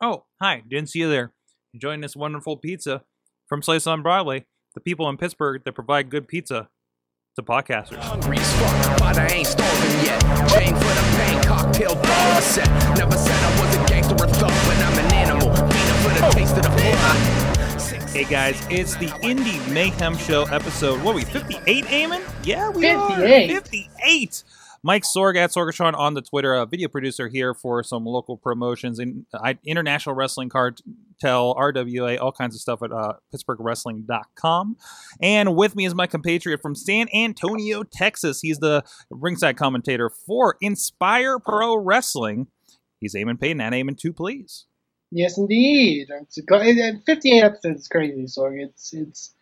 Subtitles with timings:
[0.00, 0.62] Oh, hi.
[0.68, 1.32] Didn't see you there.
[1.74, 3.02] Enjoying this wonderful pizza
[3.48, 4.46] from Slice on Broadway.
[4.74, 6.68] The people in Pittsburgh that provide good pizza
[7.34, 7.98] to podcasters.
[7.98, 10.20] Hungry as fuck, but I ain't starving yet.
[10.50, 12.68] Chain for the pain, cocktail bar set.
[12.96, 15.52] Never said I was a gangster or thug, but I'm an animal.
[15.68, 18.08] Feeding for the taste of the floor.
[18.12, 21.02] Hey guys, it's the Indie Mayhem Show episode.
[21.02, 22.22] What are we, 58, Eamon?
[22.44, 23.50] Yeah, we 58.
[23.50, 23.60] are.
[23.60, 24.44] 58.
[24.88, 28.98] Mike Sorg at Sorgatron on the Twitter, a video producer here for some local promotions
[28.98, 34.78] in uh, International Wrestling Cartel, RWA, all kinds of stuff at uh, PittsburghWrestling.com.
[35.20, 38.40] And with me is my compatriot from San Antonio, Texas.
[38.40, 42.46] He's the ringside commentator for Inspire Pro Wrestling.
[42.98, 44.64] He's Eamon Payton at Eamon 2, please.
[45.10, 46.08] Yes, indeed.
[46.08, 49.34] It's a, and 58 episodes is crazy, so it's it's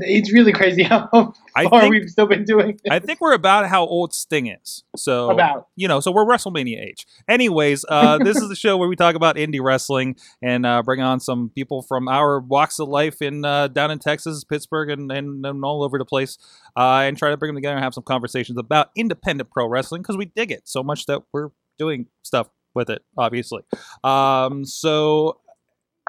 [0.00, 2.78] it's really crazy how far think- we've still been doing.
[2.82, 2.90] This.
[2.90, 4.84] I think we're about how old Sting is.
[4.96, 5.68] So About.
[5.76, 7.06] you know, so we're WrestleMania age.
[7.28, 11.00] Anyways, uh, this is the show where we talk about indie wrestling and uh, bring
[11.00, 15.12] on some people from our walks of life in uh, down in Texas, Pittsburgh, and,
[15.12, 16.38] and, and all over the place,
[16.76, 20.02] uh, and try to bring them together and have some conversations about independent pro wrestling
[20.02, 23.62] because we dig it so much that we're doing stuff with it, obviously.
[24.04, 25.40] Um, so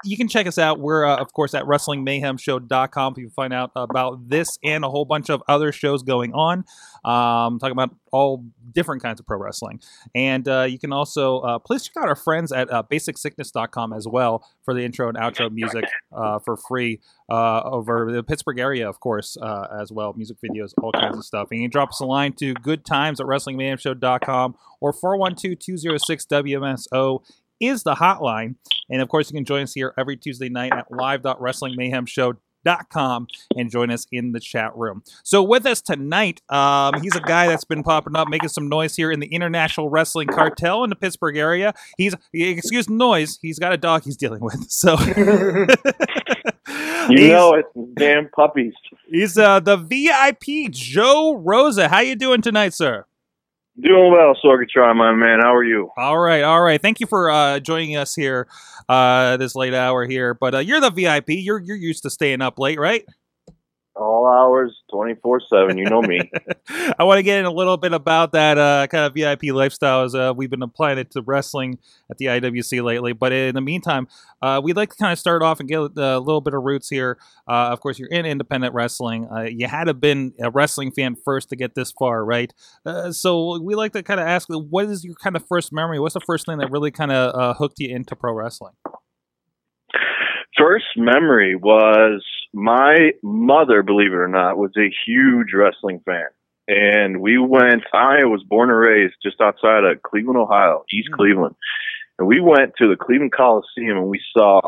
[0.04, 0.78] you can check us out.
[0.78, 3.14] We're, uh, of course, at WrestlingMayhemShow.com.
[3.16, 6.64] You can find out about this and a whole bunch of other shows going on,
[7.04, 9.80] um, talking about all different kinds of pro wrestling.
[10.14, 14.06] And uh, you can also, uh, please check out our friends at uh, BasicSickness.com as
[14.06, 18.88] well for the intro and outro music uh, for free uh, over the Pittsburgh area,
[18.88, 20.12] of course, uh, as well.
[20.14, 21.48] Music videos, all kinds of stuff.
[21.50, 27.20] And you can drop us a line to goodtimes at WrestlingMayhemShow.com or 412 206 WMSO
[27.60, 28.54] is the hotline.
[28.90, 33.90] And of course, you can join us here every Tuesday night at live.wrestlingmayhemshow.com and join
[33.90, 35.02] us in the chat room.
[35.24, 38.94] So, with us tonight, um, he's a guy that's been popping up, making some noise
[38.96, 41.72] here in the International Wrestling Cartel in the Pittsburgh area.
[41.96, 44.66] He's, excuse noise, he's got a dog he's dealing with.
[44.78, 44.96] So,
[47.10, 48.74] You he's, know it's damn puppies.
[49.10, 51.88] he's uh, the VIP Joe Rosa.
[51.88, 53.06] How you doing tonight, sir?
[53.80, 55.38] Doing well, Sorgatron, my man.
[55.40, 55.90] How are you?
[55.96, 56.82] All right, all right.
[56.82, 58.48] Thank you for uh, joining us here
[58.88, 60.34] uh, this late hour here.
[60.34, 61.28] But uh, you're the VIP.
[61.28, 63.04] You're you're used to staying up late, right?
[63.98, 65.76] All hours, twenty four seven.
[65.76, 66.20] You know me.
[66.98, 70.04] I want to get in a little bit about that uh, kind of VIP lifestyle
[70.04, 73.12] as uh, we've been applying it to wrestling at the IWC lately.
[73.12, 74.06] But in the meantime,
[74.40, 76.88] uh, we'd like to kind of start off and get a little bit of roots
[76.88, 77.18] here.
[77.48, 79.26] Uh, of course, you're in independent wrestling.
[79.34, 82.54] Uh, you had to have been a wrestling fan first to get this far, right?
[82.86, 85.98] Uh, so we like to kind of ask, what is your kind of first memory?
[85.98, 88.74] What's the first thing that really kind of uh, hooked you into pro wrestling?
[90.56, 92.24] First memory was
[92.58, 96.26] my mother, believe it or not, was a huge wrestling fan.
[96.66, 101.16] And we went, I was born and raised just outside of Cleveland, Ohio, East Hmm.
[101.16, 101.54] Cleveland.
[102.18, 104.60] And we went to the Cleveland Coliseum and we saw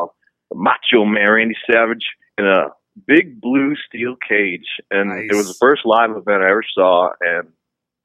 [0.49, 2.05] the Macho Man Randy Savage
[2.37, 2.69] in a
[3.07, 4.65] big blue steel cage.
[4.89, 7.09] And it was the first live event I ever saw.
[7.19, 7.49] And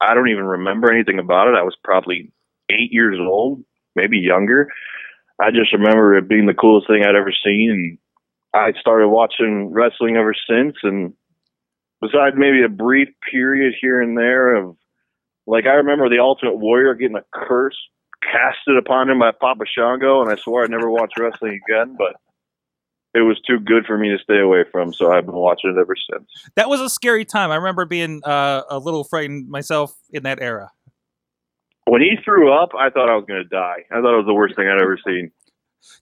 [0.01, 1.55] I don't even remember anything about it.
[1.55, 2.31] I was probably
[2.69, 3.63] eight years old,
[3.95, 4.67] maybe younger.
[5.41, 7.71] I just remember it being the coolest thing I'd ever seen.
[7.71, 7.97] And
[8.57, 10.75] I started watching wrestling ever since.
[10.83, 11.13] And
[12.01, 14.75] besides maybe a brief period here and there of,
[15.45, 17.77] like, I remember the Ultimate Warrior getting a curse
[18.23, 22.15] casted upon him by Papa Shango, and I swore I'd never watch wrestling again, but
[23.13, 25.79] it was too good for me to stay away from, so I've been watching it
[25.79, 26.29] ever since.
[26.55, 27.51] That was a scary time.
[27.51, 30.71] I remember being uh, a little frightened myself in that era.
[31.85, 33.85] When he threw up, I thought I was going to die.
[33.89, 35.31] I thought it was the worst thing I'd ever seen.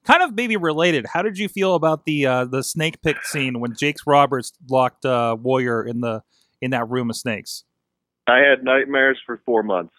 [0.03, 1.05] Kind of maybe related.
[1.13, 5.05] How did you feel about the uh, the snake pick scene when Jakes Roberts locked
[5.05, 6.23] uh, Warrior in the
[6.61, 7.63] in that room of snakes?
[8.27, 9.93] I had nightmares for four months.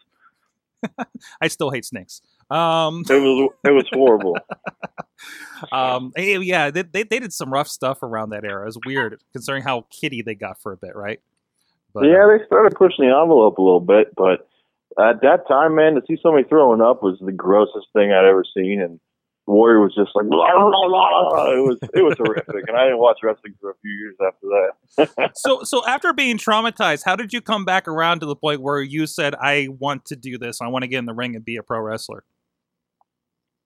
[1.41, 2.21] I still hate snakes.
[2.51, 4.37] Um, It was it was horrible.
[5.73, 8.63] um, hey, yeah, they, they they did some rough stuff around that era.
[8.63, 11.21] It was weird considering how kitty they got for a bit, right?
[11.93, 14.49] But, uh, yeah, they started pushing the envelope a little bit, but
[14.99, 18.45] at that time, man, to see somebody throwing up was the grossest thing I'd ever
[18.55, 19.01] seen, and
[19.47, 21.53] Warrior was just like, blah, blah, blah.
[21.53, 24.47] it was it was horrific, and I didn't watch wrestling for a few years after
[25.07, 25.31] that.
[25.37, 28.81] so so after being traumatized, how did you come back around to the point where
[28.83, 30.61] you said, "I want to do this.
[30.61, 32.25] I want to get in the ring and be a pro wrestler"?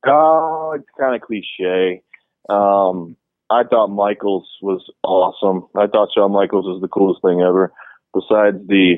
[0.06, 2.02] Oh, it's kind of cliche.
[2.48, 3.16] Um,
[3.50, 5.66] I thought Michaels was awesome.
[5.76, 7.72] I thought Shawn Michaels was the coolest thing ever.
[8.14, 8.96] Besides the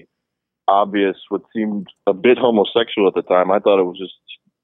[0.69, 4.15] obvious, what seemed a bit homosexual at the time, I thought it was just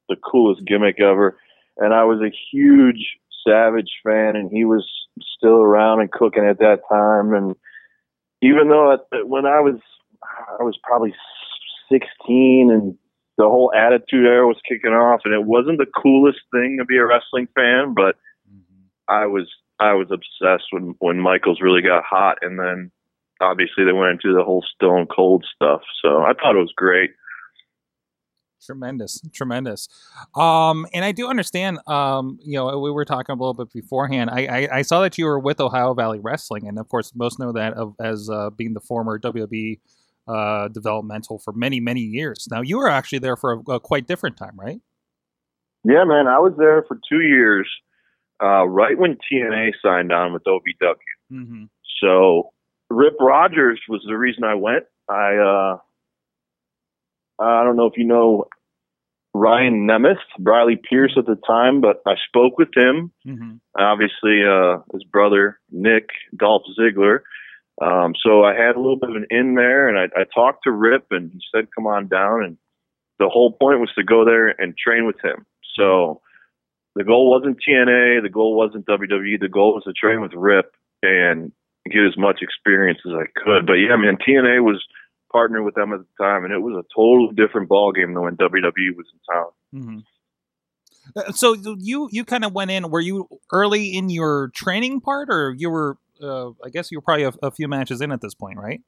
[0.08, 1.38] the coolest gimmick ever.
[1.78, 4.86] And I was a huge Savage fan, and he was
[5.36, 7.32] still around and cooking at that time.
[7.32, 7.54] And
[8.42, 9.80] even though at, when I was,
[10.60, 11.14] I was probably
[11.90, 12.98] 16 and
[13.38, 16.98] the whole attitude era was kicking off, and it wasn't the coolest thing to be
[16.98, 18.16] a wrestling fan, but
[18.50, 18.82] mm-hmm.
[19.08, 19.48] I was
[19.78, 22.90] I was obsessed when when Michaels really got hot, and then
[23.40, 25.82] obviously they went into the whole Stone Cold stuff.
[26.02, 27.10] So I thought it was great.
[28.64, 29.88] Tremendous, tremendous.
[30.34, 31.78] Um, and I do understand.
[31.86, 34.30] Um, you know, we were talking a little bit beforehand.
[34.30, 37.38] I, I, I saw that you were with Ohio Valley Wrestling, and of course, most
[37.38, 39.78] know that of, as uh, being the former WWE
[40.26, 42.48] uh, developmental for many, many years.
[42.50, 44.80] Now, you were actually there for a, a quite different time, right?
[45.84, 47.68] Yeah, man, I was there for two years,
[48.42, 50.96] uh, right when TNA signed on with OVW.
[51.32, 51.64] Mm-hmm.
[52.02, 52.50] So
[52.90, 54.84] Rip Rogers was the reason I went.
[55.08, 55.76] I
[57.38, 58.46] uh, I don't know if you know
[59.34, 63.12] Ryan Nemeth, Briley Pierce at the time, but I spoke with him.
[63.26, 63.56] Mm-hmm.
[63.78, 67.20] Obviously, uh, his brother Nick Dolph Ziggler.
[67.80, 70.64] Um, so I had a little bit of an in there, and I, I talked
[70.64, 72.58] to Rip, and he said, "Come on down." And
[73.18, 75.46] the whole point was to go there and train with him.
[75.78, 76.20] So
[76.94, 80.74] the goal wasn't TNA, the goal wasn't WWE, the goal was to train with Rip
[81.02, 81.52] and
[81.90, 83.66] get as much experience as I could.
[83.66, 84.84] But yeah, I mean, TNA was
[85.32, 88.22] partnered with them at the time, and it was a totally different ball game than
[88.22, 89.50] when WWE was in town.
[89.74, 89.98] Mm-hmm.
[91.16, 92.90] Uh, So you you kind of went in.
[92.90, 95.98] Were you early in your training part, or you were?
[96.22, 98.80] Uh, I guess you were probably a, a few matches in at this point, right?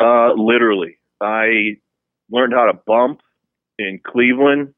[0.00, 1.78] Uh, literally, I
[2.30, 3.20] learned how to bump
[3.78, 4.74] in Cleveland.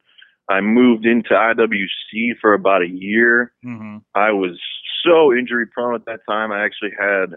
[0.49, 3.53] I moved into IWC for about a year.
[3.65, 3.99] Mm-hmm.
[4.15, 4.59] I was
[5.05, 6.53] so injury prone at that time.
[6.53, 7.37] I actually had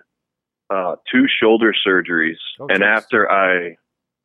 [0.69, 2.87] uh, two shoulder surgeries, Oh, and geez.
[2.87, 3.75] after I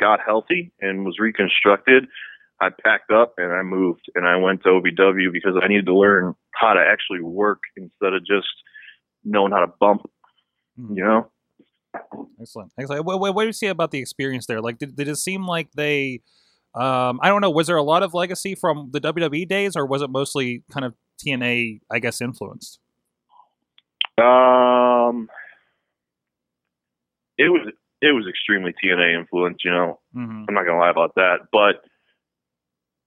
[0.01, 2.07] got healthy and was reconstructed,
[2.61, 5.95] I packed up and I moved and I went to OVW because I needed to
[5.97, 8.49] learn how to actually work instead of just
[9.25, 10.03] knowing how to bump.
[10.79, 10.97] Mhm.
[10.97, 11.31] You know?
[12.41, 12.73] Excellent.
[12.79, 13.05] Excellent.
[13.05, 14.61] What, what, what do you see about the experience there?
[14.61, 16.21] Like, did, did it seem like they?
[16.75, 17.51] Um, I don't know.
[17.51, 20.85] Was there a lot of legacy from the WWE days, or was it mostly kind
[20.85, 20.95] of
[21.25, 21.81] TNA?
[21.91, 22.79] I guess influenced.
[24.19, 25.29] Um,
[27.39, 29.65] it was it was extremely TNA influenced.
[29.65, 30.45] You know, Mm-hmm.
[30.49, 31.47] I'm not gonna lie about that.
[31.53, 31.83] But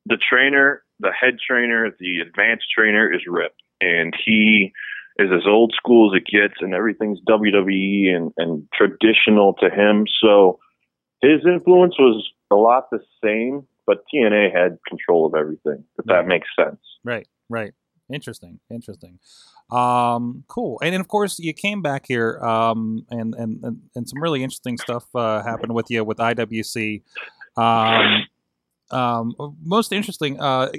[0.05, 4.71] the trainer, the head trainer, the advanced trainer is Rip, and he
[5.17, 10.05] is as old school as it gets, and everything's WWE and, and traditional to him.
[10.23, 10.59] So
[11.21, 15.83] his influence was a lot the same, but TNA had control of everything.
[15.99, 16.79] If that makes sense.
[17.03, 17.27] Right.
[17.49, 17.73] Right.
[18.11, 18.59] Interesting.
[18.69, 19.19] Interesting.
[19.71, 20.79] Um, cool.
[20.83, 24.43] And then of course you came back here, um, and and and, and some really
[24.43, 27.01] interesting stuff uh, happened with you with IWC.
[27.57, 28.27] Um,
[28.91, 30.39] um, most interesting.
[30.39, 30.71] Uh,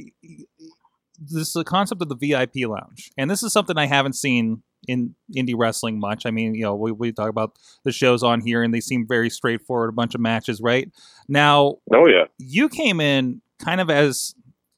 [1.19, 4.63] this is the concept of the VIP lounge, and this is something I haven't seen
[4.89, 6.27] in indie wrestling much.
[6.27, 9.07] I mean, you know, we, we talk about the shows on here, and they seem
[9.09, 9.89] very straightforward.
[9.91, 10.91] A bunch of matches, right?
[11.29, 12.25] Now, Oh yeah.
[12.39, 14.35] you came in kind of as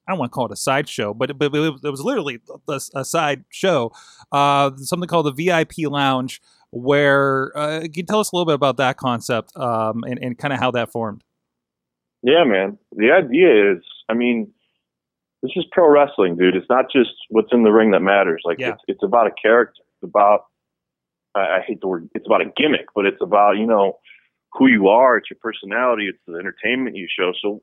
[0.06, 3.04] I don't want to call it a sideshow, but but it was, literally a, a
[3.04, 3.92] side show,
[4.32, 6.40] uh, something called the VIP Lounge,
[6.70, 10.38] where uh, can you tell us a little bit about that concept um, and, and
[10.38, 11.24] kind of how that formed?
[12.22, 12.78] Yeah, man.
[12.92, 14.50] The idea is, I mean,
[15.42, 16.56] this is pro wrestling, dude.
[16.56, 18.42] It's not just what's in the ring that matters.
[18.44, 18.70] Like, Yeah.
[18.70, 19.82] it's, it's about a character.
[20.02, 20.46] It's about,
[21.34, 23.98] I, I hate the word, it's about a gimmick, but it's about, you know,
[24.54, 25.16] who you are.
[25.18, 26.08] It's your personality.
[26.08, 27.32] It's the entertainment you show.
[27.42, 27.62] So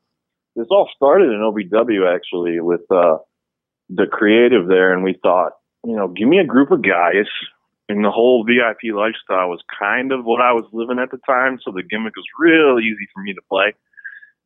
[0.55, 3.17] this all started in OVW, actually, with uh,
[3.89, 4.93] the creative there.
[4.93, 5.53] And we thought,
[5.85, 7.27] you know, give me a group of guys.
[7.89, 11.59] And the whole VIP lifestyle was kind of what I was living at the time.
[11.63, 13.73] So the gimmick was real easy for me to play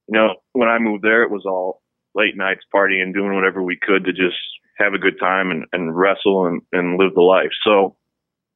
[0.08, 1.82] you know, when I moved there, it was all
[2.14, 4.38] late nights partying doing whatever we could to just
[4.78, 7.52] have a good time and, and wrestle and, and live the life.
[7.66, 7.96] So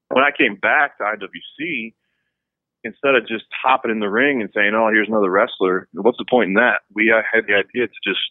[0.10, 1.94] when I came back to IWC,
[2.84, 6.26] instead of just hopping in the ring and saying, oh, here's another wrestler, what's the
[6.30, 6.82] point in that?
[6.94, 8.22] We uh, had the idea to just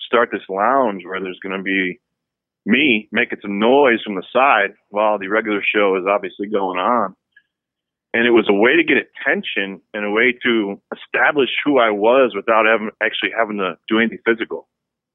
[0.00, 2.00] start this lounge where there's going to be
[2.66, 7.14] me making some noise from the side while the regular show is obviously going on
[8.14, 11.90] and it was a way to get attention and a way to establish who I
[11.90, 14.68] was without having actually having to do anything physical.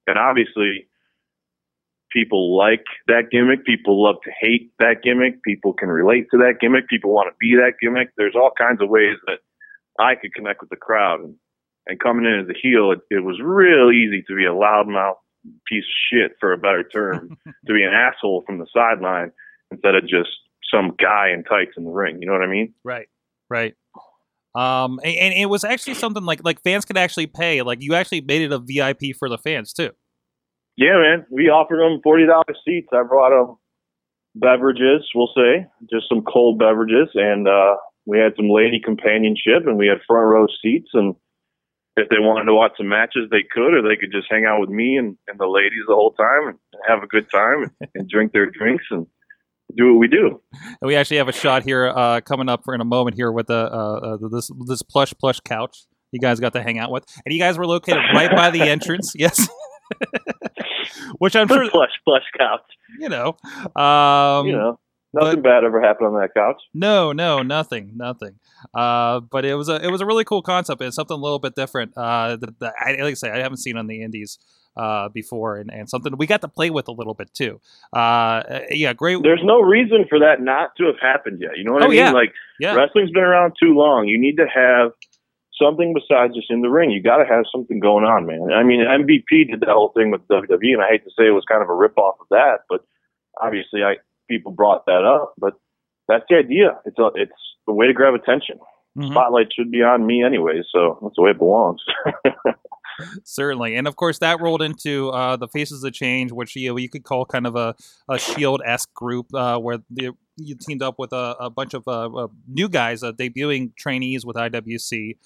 [0.06, 0.89] And obviously,
[2.12, 3.66] people like that gimmick.
[3.66, 5.44] People love to hate that gimmick.
[5.44, 6.88] People can relate to that gimmick.
[6.88, 8.10] People want to be that gimmick.
[8.18, 9.40] There's all kinds of ways that
[10.00, 11.22] I could connect with the crowd.
[11.22, 11.36] And,
[11.88, 15.16] and coming in as a heel, it, it was real easy to be a loudmouth
[15.68, 19.32] piece of shit, for a better term, to be an asshole from the sideline
[19.72, 20.30] instead of just
[20.74, 22.18] some guy in tights in the ring.
[22.22, 22.74] You know what I mean?
[22.84, 23.08] Right.
[23.50, 23.76] Right.
[24.56, 27.62] Um, and, and it was actually something like like fans could actually pay.
[27.62, 29.92] Like you actually made it a VIP for the fans too.
[30.80, 31.26] Yeah, man.
[31.30, 32.88] We offered them forty dollars seats.
[32.94, 33.58] I brought them
[34.34, 39.78] beverages, we'll say, just some cold beverages, and uh, we had some lady companionship, and
[39.78, 41.16] we had front row seats, and
[41.98, 44.62] if they wanted to watch some matches, they could, or they could just hang out
[44.62, 46.58] with me and, and the ladies the whole time and
[46.88, 49.06] have a good time and, and drink their drinks and
[49.76, 50.42] do what we do.
[50.80, 53.34] And we actually have a shot here uh, coming up for in a moment here
[53.34, 56.90] with the uh, uh, this this plush plush couch you guys got to hang out
[56.90, 59.14] with, and you guys were located right by the entrance.
[59.20, 59.50] Yes.
[61.18, 62.62] Which I'm sure, plush plush couch.
[63.00, 63.38] you know,
[63.76, 64.80] um, you know,
[65.14, 66.62] nothing bad ever happened on that couch.
[66.74, 68.36] No, no, nothing, nothing.
[68.74, 70.82] Uh, but it was a it was a really cool concept.
[70.82, 71.94] It's something a little bit different.
[71.98, 74.38] Uh, that, that I, like I say, I haven't seen on the indies
[74.78, 77.60] uh, before, and, and something we got to play with a little bit too.
[77.94, 79.22] Uh, yeah, great.
[79.24, 81.52] There's no reason for that not to have happened yet.
[81.58, 81.98] You know what Oh, I mean?
[81.98, 82.12] yeah.
[82.12, 84.08] Like Yeah, wrestling's been around too long.
[84.08, 84.92] You need to have
[85.62, 86.92] something besides just in the ring.
[86.92, 88.52] You got to have something going on, man.
[88.54, 91.32] I mean, MVP did that whole thing with WWE, and I hate to say it
[91.32, 92.82] was kind of a rip off of that, but
[93.40, 93.96] obviously, I
[94.30, 95.34] people brought that up.
[95.38, 95.54] But
[96.08, 96.80] that's the idea.
[96.86, 97.32] It's a it's
[97.68, 98.60] a way to grab attention.
[98.98, 99.12] Mhm.
[99.12, 101.82] Spotlight should be on me anyway, so that's the way it belongs.
[103.24, 106.78] certainly, and of course that rolled into uh, the Faces of Change, which you know,
[106.78, 107.76] you could call kind of a,
[108.10, 111.88] a Shield esque group, uh, where the, you teamed up with a, a bunch of
[111.88, 115.18] uh, uh, new guys, uh, debuting trainees with IWC,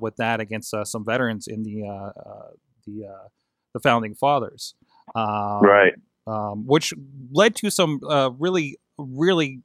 [0.00, 2.50] with that against uh, some veterans in the uh, uh,
[2.86, 3.28] the uh,
[3.74, 4.74] the founding fathers,
[5.14, 5.92] um, right.
[6.26, 6.92] um, which
[7.32, 9.62] led to some uh, really, really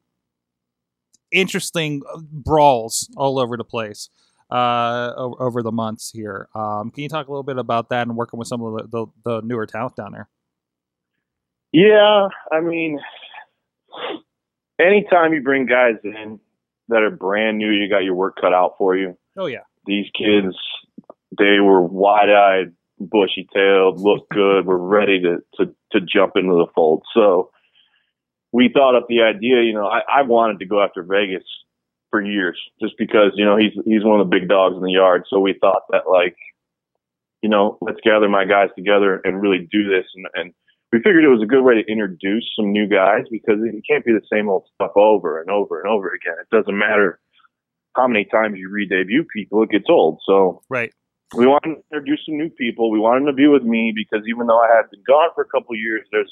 [1.31, 4.09] interesting uh, brawls all over the place
[4.51, 6.47] uh, o- over the months here.
[6.53, 9.07] Um, can you talk a little bit about that and working with some of the,
[9.23, 10.29] the, the newer talent down there?
[11.71, 12.99] Yeah, I mean,
[14.79, 16.39] anytime you bring guys in
[16.89, 19.17] that are brand new, you got your work cut out for you.
[19.35, 20.55] Oh yeah, these kids,
[21.37, 26.53] they were wide eyed, bushy tailed, looked good, were ready to, to, to jump into
[26.53, 27.03] the fold.
[27.13, 27.51] So
[28.51, 31.43] we thought up the idea, you know, I, I wanted to go after Vegas
[32.11, 34.91] for years just because, you know, he's, he's one of the big dogs in the
[34.91, 35.23] yard.
[35.29, 36.35] So we thought that like,
[37.41, 40.05] you know, let's gather my guys together and really do this.
[40.15, 40.53] And, and
[40.93, 44.05] we figured it was a good way to introduce some new guys because it can't
[44.05, 46.35] be the same old stuff over and over and over again.
[46.39, 47.19] It doesn't matter
[47.95, 50.19] how many times you re-debut people, it gets old.
[50.25, 50.91] So right.
[51.35, 52.91] we wanted to introduce some new people.
[52.91, 55.41] We wanted them to be with me because even though I had been gone for
[55.41, 56.31] a couple of years, there's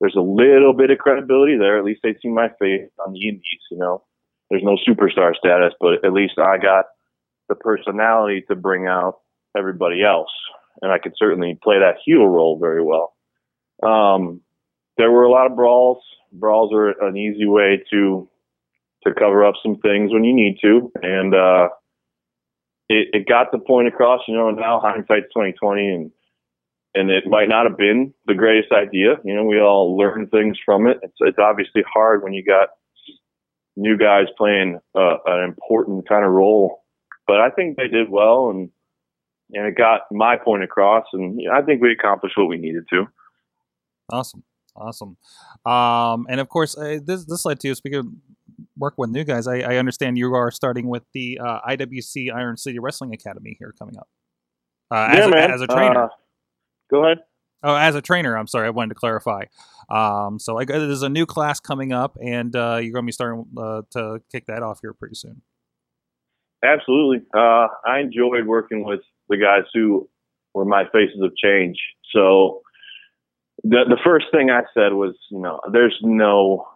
[0.00, 1.78] there's a little bit of credibility there.
[1.78, 4.02] At least they see my face on the indies, you know.
[4.50, 6.84] There's no superstar status, but at least I got
[7.48, 9.20] the personality to bring out
[9.56, 10.30] everybody else.
[10.82, 13.14] And I could certainly play that heel role very well.
[13.82, 14.42] Um,
[14.98, 16.02] there were a lot of brawls.
[16.32, 18.28] Brawls are an easy way to
[19.06, 20.92] to cover up some things when you need to.
[21.02, 21.68] And uh
[22.88, 26.10] it, it got the point across, you know, now hindsight's twenty twenty and
[26.94, 29.16] and it might not have been the greatest idea.
[29.22, 30.98] You know, we all learn things from it.
[31.02, 32.70] It's it's obviously hard when you got
[33.76, 36.82] new guys playing uh, an important kind of role.
[37.26, 38.70] But I think they did well and
[39.52, 42.56] and it got my point across and you know, I think we accomplished what we
[42.56, 43.04] needed to.
[44.10, 44.44] Awesome,
[44.74, 45.16] awesome.
[45.64, 48.22] Um, and of course, uh, this this led to speaking
[48.76, 49.46] work with new guys.
[49.46, 53.74] I, I understand you are starting with the uh, IWC Iron City Wrestling Academy here
[53.78, 54.08] coming up.
[54.90, 55.50] Uh, as, yeah, a, man.
[55.50, 56.04] as a trainer.
[56.04, 56.08] Uh,
[56.90, 57.18] go ahead.
[57.62, 59.44] Oh, as a trainer, I'm sorry, I wanted to clarify.
[59.88, 63.12] Um, so I, there's a new class coming up, and uh, you're going to be
[63.12, 65.42] starting uh, to kick that off here pretty soon.
[66.64, 67.26] Absolutely.
[67.34, 70.08] Uh, I enjoyed working with the guys who
[70.54, 71.76] were my faces of change.
[72.12, 72.62] So
[73.62, 76.66] the the first thing I said was, you know, there's no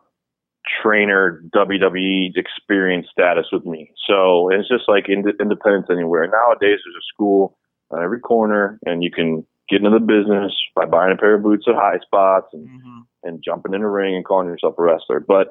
[0.83, 3.93] trainer WWE experience status with me.
[4.07, 6.27] So it's just like ind- independence anywhere.
[6.27, 7.57] Nowadays, there's a school
[7.91, 11.43] on every corner, and you can get into the business by buying a pair of
[11.43, 13.01] boots at Highspots and mm-hmm.
[13.25, 15.21] and jumping in a ring and calling yourself a wrestler.
[15.21, 15.49] But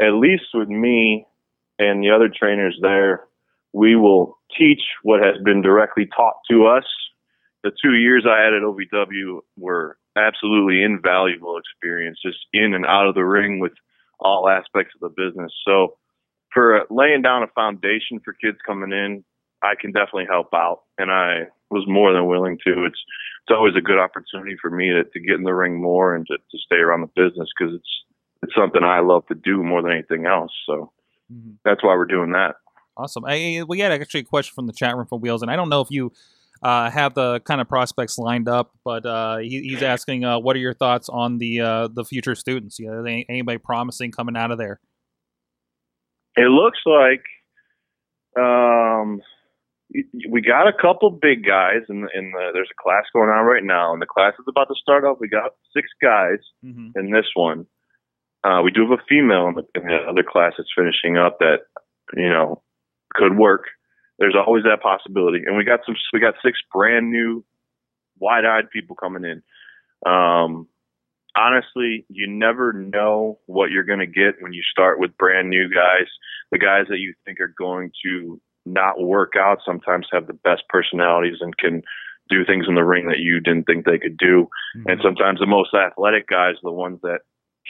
[0.00, 1.26] at least with me
[1.78, 3.24] and the other trainers there,
[3.72, 6.84] we will teach what has been directly taught to us.
[7.64, 13.14] The two years I had at OVW were absolutely invaluable experiences in and out of
[13.14, 13.72] the ring with
[14.20, 15.52] all aspects of the business.
[15.66, 15.96] So
[16.52, 19.24] for laying down a foundation for kids coming in,
[19.62, 22.84] I can definitely help out, and I was more than willing to.
[22.84, 22.98] It's
[23.46, 26.26] it's always a good opportunity for me to, to get in the ring more and
[26.26, 27.88] to, to stay around the business because it's
[28.42, 30.52] it's something I love to do more than anything else.
[30.66, 30.92] So
[31.32, 31.56] Mhm.
[31.64, 32.56] that's why we're doing that.
[32.96, 33.24] Awesome.
[33.26, 35.68] I, we had actually a question from the chat room for Wheels, and I don't
[35.68, 36.12] know if you
[36.62, 40.56] uh, have the kind of prospects lined up, but uh, he, he's asking, uh, what
[40.56, 42.78] are your thoughts on the uh, the future students?
[42.78, 44.80] You know, any- anybody promising coming out of there?
[46.36, 47.22] It looks like
[48.38, 49.20] um,
[50.30, 53.44] we got a couple big guys, and in, in the, there's a class going on
[53.46, 55.18] right now, and the class is about to start up.
[55.20, 56.98] We got six guys Mm-hmm.
[56.98, 57.66] in this one.
[58.44, 61.38] Uh, we do have a female in the, in the other class that's finishing up
[61.40, 61.58] that
[62.14, 62.62] you know
[63.14, 63.64] could work.
[64.18, 65.94] There's always that possibility, and we got some.
[66.12, 67.44] We got six brand new,
[68.18, 69.42] wide-eyed people coming in.
[70.10, 70.68] Um,
[71.36, 75.68] honestly, you never know what you're going to get when you start with brand new
[75.68, 76.08] guys.
[76.50, 80.62] The guys that you think are going to not work out sometimes have the best
[80.68, 81.82] personalities and can
[82.28, 84.48] do things in the ring that you didn't think they could do.
[84.76, 84.90] Mm-hmm.
[84.90, 87.20] And sometimes the most athletic guys are the ones that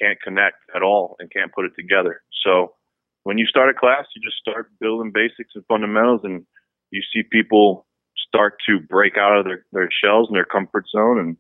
[0.01, 2.23] can't connect at all and can't put it together.
[2.45, 2.75] So
[3.25, 6.45] when you start a class, you just start building basics and fundamentals, and
[6.91, 7.87] you see people
[8.29, 11.37] start to break out of their, their shells and their comfort zone, and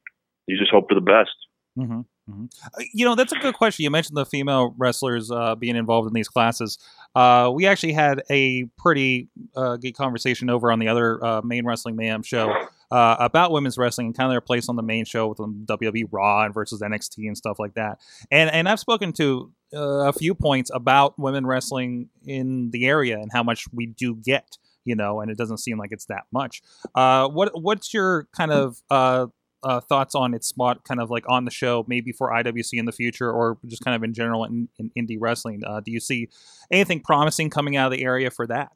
[0.47, 1.31] you just hope for the best.
[1.79, 2.51] Mhm, mhm.
[2.65, 3.85] Uh, You know, that's a good question.
[3.85, 6.79] You mentioned the female wrestlers uh, being involved in these classes.
[7.15, 11.65] Uh, we actually had a pretty uh, good conversation over on the other uh, main
[11.65, 12.53] Wrestling Mayhem show
[12.91, 15.65] uh, about women's wrestling and kind of their place on the main show with um,
[15.67, 17.99] WWE Raw and versus NXT and stuff like that.
[18.31, 23.19] And and I've spoken to uh, a few points about women wrestling in the area
[23.19, 24.59] and how much we do get.
[24.85, 26.63] You know, and it doesn't seem like it's that much.
[26.95, 29.27] Uh, what what's your kind of uh,
[29.63, 32.87] uh, thoughts on its spot, kind of like on the show, maybe for IWC in
[32.87, 35.63] the future, or just kind of in general in, in indie wrestling?
[35.67, 36.29] Uh, do you see
[36.71, 38.73] anything promising coming out of the area for that?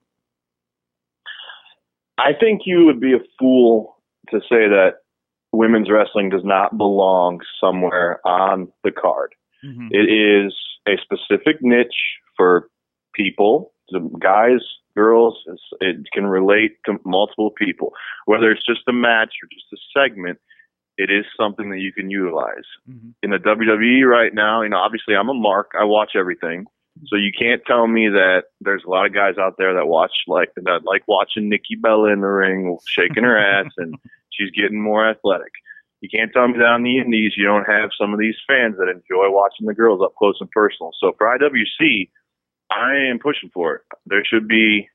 [2.18, 3.96] I think you would be a fool
[4.30, 4.96] to say that
[5.52, 9.34] women's wrestling does not belong somewhere on the card.
[9.64, 9.88] Mm-hmm.
[9.90, 10.54] It is
[10.86, 12.68] a specific niche for
[13.14, 14.60] people, the guys,
[14.96, 15.38] girls.
[15.80, 17.92] It can relate to multiple people,
[18.26, 20.38] whether it's just a match or just a segment.
[20.98, 23.10] It is something that you can utilize Mm-hmm.
[23.22, 24.62] in the WWE right now.
[24.62, 25.70] You know, obviously I'm a mark.
[25.78, 26.66] I watch everything,
[27.06, 30.12] so you can't tell me that there's a lot of guys out there that watch
[30.28, 33.94] like that like watching Nikki Bella in the ring, shaking her ass, and
[34.30, 35.52] she's getting more athletic.
[36.02, 38.74] You can't tell me that on the Indies you don't have some of these fans
[38.76, 40.90] that enjoy watching the girls up close and personal.
[41.00, 42.10] So for IWC,
[42.70, 43.82] I am pushing for it.
[44.06, 44.88] There should be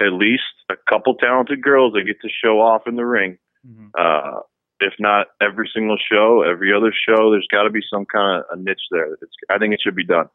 [0.00, 3.38] at least a couple talented girls that get to show off in the ring.
[3.64, 3.88] Mm-hmm.
[3.96, 4.40] Uh,
[4.80, 8.58] if not every single show, every other show, there's got to be some kind of
[8.58, 9.12] a niche there.
[9.14, 10.26] It's, I think it should be done.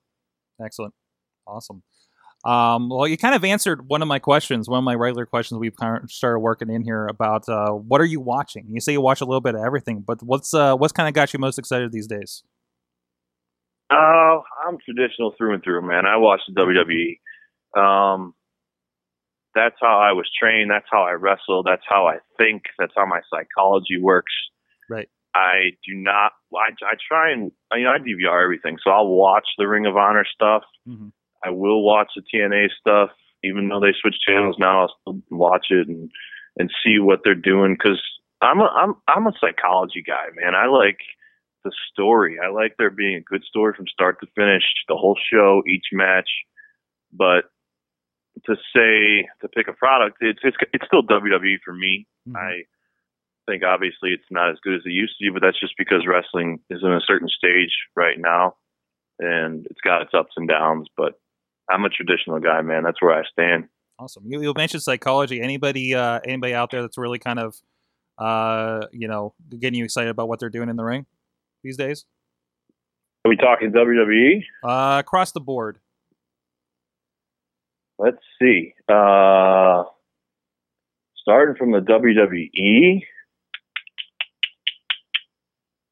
[0.64, 0.94] Excellent,
[1.46, 1.84] awesome.
[2.46, 5.60] Um, well, you kind of answered one of my questions, one of my regular questions
[5.60, 8.68] we've kind of started working in here about uh, what are you watching?
[8.70, 11.14] You say you watch a little bit of everything, but what's uh, what's kind of
[11.14, 12.44] got you most excited these days?
[13.92, 16.06] Oh, I'm traditional through and through, man.
[16.06, 16.60] I watch the
[17.76, 17.80] WWE.
[17.80, 18.34] Um,
[19.56, 20.72] that's how I was trained.
[20.72, 21.64] That's how I wrestle.
[21.64, 22.64] That's how I think.
[22.78, 24.34] That's how my psychology works.
[24.90, 25.08] Right.
[25.36, 26.34] I do not.
[26.54, 29.96] I, I try and you know I DVR everything, so I'll watch the Ring of
[29.96, 30.64] Honor stuff.
[30.88, 31.10] Mm-hmm.
[31.44, 33.10] I will watch the TNA stuff,
[33.44, 34.82] even though they switch channels now.
[34.82, 36.10] I'll still watch it and
[36.58, 38.02] and see what they're doing because
[38.42, 40.56] I'm a I'm I'm a psychology guy, man.
[40.56, 41.00] I like
[41.64, 42.38] the story.
[42.44, 45.86] I like there being a good story from start to finish, the whole show, each
[45.92, 46.30] match.
[47.12, 47.46] But
[48.46, 52.08] to say to pick a product, it's it's, it's still WWE for me.
[52.30, 52.36] Mhm.
[52.36, 52.64] I
[53.46, 56.08] think obviously it's not as good as it used to be, but that's just because
[56.08, 58.56] wrestling is in a certain stage right now,
[59.20, 60.88] and it's got its ups and downs.
[60.96, 61.20] But
[61.70, 62.84] I'm a traditional guy, man.
[62.84, 63.66] That's where I stand.
[64.00, 64.24] Awesome.
[64.28, 65.42] You, you mentioned psychology.
[65.42, 67.56] Anybody uh, anybody out there that's really kind of
[68.18, 71.06] uh, you know getting you excited about what they're doing in the ring
[71.64, 72.06] these days?
[73.26, 74.44] Are we talking WWE?
[74.64, 75.80] Uh, across the board.
[77.98, 78.74] Let's see.
[78.90, 79.84] Uh,
[81.22, 83.02] starting from the WWE.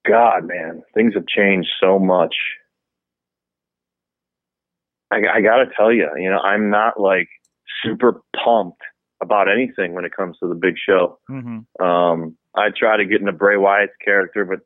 [0.06, 2.36] God, man, things have changed so much.
[5.12, 7.28] I, I got to tell you, you know, I'm not like
[7.84, 8.82] super pumped
[9.22, 11.20] about anything when it comes to the big show.
[11.30, 11.84] Mm-hmm.
[11.84, 14.60] Um, I try to get into Bray Wyatt's character, but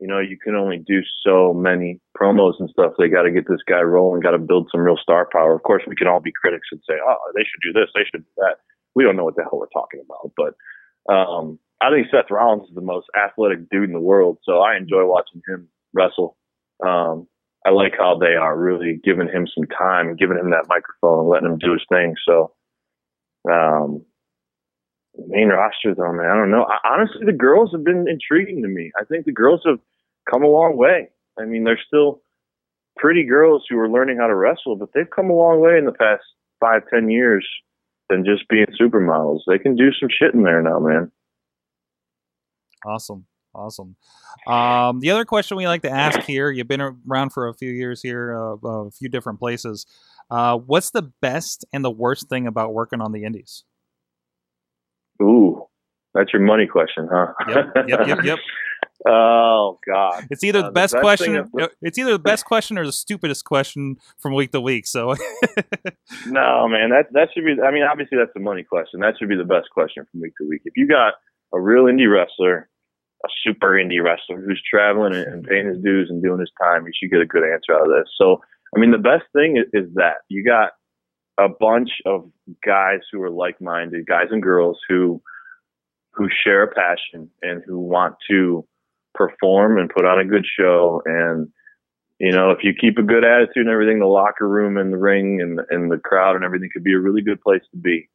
[0.00, 2.94] you know, you can only do so many promos and stuff.
[2.98, 5.54] They got to get this guy rolling, got to build some real star power.
[5.54, 8.02] Of course, we can all be critics and say, oh, they should do this, they
[8.10, 8.56] should do that.
[8.96, 12.68] We don't know what the hell we're talking about, but um, I think Seth Rollins
[12.68, 16.36] is the most athletic dude in the world, so I enjoy watching him wrestle.
[16.84, 17.28] Um,
[17.64, 21.20] I like how they are really giving him some time and giving him that microphone
[21.20, 22.14] and letting him do his thing.
[22.26, 22.52] So,
[23.50, 24.04] um,
[25.28, 26.64] main roster though, man, I don't know.
[26.64, 28.90] I, honestly, the girls have been intriguing to me.
[29.00, 29.78] I think the girls have
[30.30, 31.10] come a long way.
[31.38, 32.22] I mean, they're still
[32.96, 35.86] pretty girls who are learning how to wrestle, but they've come a long way in
[35.86, 36.24] the past
[36.60, 37.46] five, ten years
[38.08, 39.40] than just being supermodels.
[39.46, 41.10] They can do some shit in there now, man.
[42.84, 43.26] Awesome.
[43.54, 43.96] Awesome.
[44.46, 47.70] Um, the other question we like to ask here, you've been around for a few
[47.70, 49.86] years here, uh, a few different places.
[50.30, 53.64] Uh, what's the best and the worst thing about working on the indies?
[55.20, 55.66] Ooh,
[56.14, 57.32] that's your money question, huh?
[57.48, 58.38] Yep, yep, yep, yep.
[59.04, 60.28] Oh God.
[60.30, 61.48] It's either Uh, the the best, best question.
[61.50, 64.86] thing is- it's either the best question or the stupidest question from week to week.
[64.86, 65.14] So
[66.26, 67.56] No, man, that that should be.
[67.60, 69.00] I mean, obviously that's the money question.
[69.00, 70.62] That should be the best question from week to week.
[70.64, 71.14] If you got
[71.52, 72.68] a real indie wrestler,
[73.24, 76.92] a super indie wrestler who's traveling and, paying his dues and doing his time, you
[76.94, 78.10] should get a good answer out of this.
[78.20, 78.40] So,
[78.74, 80.70] I mean, the best thing is, is that you got
[81.38, 82.30] a bunch of
[82.64, 85.22] guys who are like-minded, guys and girls who
[86.14, 88.66] who share a passion and who want to
[89.14, 91.48] perform and put on a good show and
[92.22, 94.96] you know, if you keep a good attitude and everything, the locker room and the
[94.96, 98.08] ring and and the crowd and everything could be a really good place to be.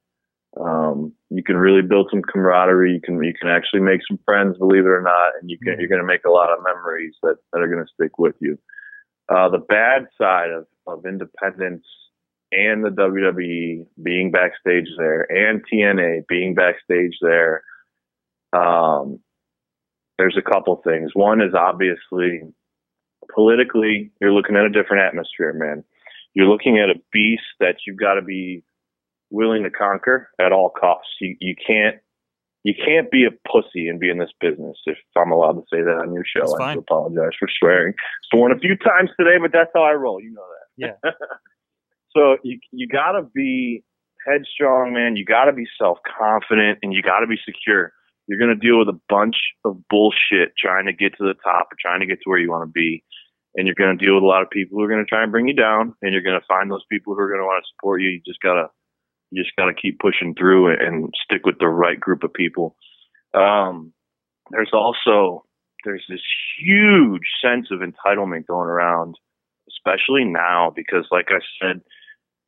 [0.59, 2.93] Um, you can really build some camaraderie.
[2.93, 5.79] You can you can actually make some friends, believe it or not, and you can
[5.79, 8.35] you're going to make a lot of memories that that are going to stick with
[8.39, 8.57] you.
[9.29, 11.85] Uh, the bad side of of independence
[12.51, 17.63] and the WWE being backstage there and TNA being backstage there.
[18.53, 19.19] Um,
[20.17, 21.11] there's a couple things.
[21.13, 22.41] One is obviously
[23.33, 25.83] politically, you're looking at a different atmosphere, man.
[26.33, 28.63] You're looking at a beast that you've got to be
[29.29, 31.11] willing to conquer at all costs.
[31.19, 31.97] You you can't
[32.63, 34.77] you can't be a pussy and be in this business.
[34.85, 37.93] If I'm allowed to say that on your show, I apologize for swearing.
[38.31, 40.21] Sworn a few times today, but that's how I roll.
[40.21, 40.95] You know that.
[41.03, 41.11] Yeah.
[42.15, 43.83] so you you got to be
[44.27, 45.15] headstrong, man.
[45.15, 47.93] You got to be self confident, and you got to be secure.
[48.27, 51.71] You're going to deal with a bunch of bullshit trying to get to the top
[51.71, 53.03] or trying to get to where you want to be.
[53.55, 55.23] And you're going to deal with a lot of people who are going to try
[55.23, 55.95] and bring you down.
[56.01, 58.09] And you're going to find those people who are going to want to support you.
[58.09, 58.67] You just got to,
[59.31, 62.75] you just got to keep pushing through and, stick with the right group of people.
[63.33, 63.93] Um,
[64.51, 65.43] there's also,
[65.83, 66.21] there's this
[66.59, 69.15] huge sense of entitlement going around,
[69.69, 71.81] especially now, because like I said,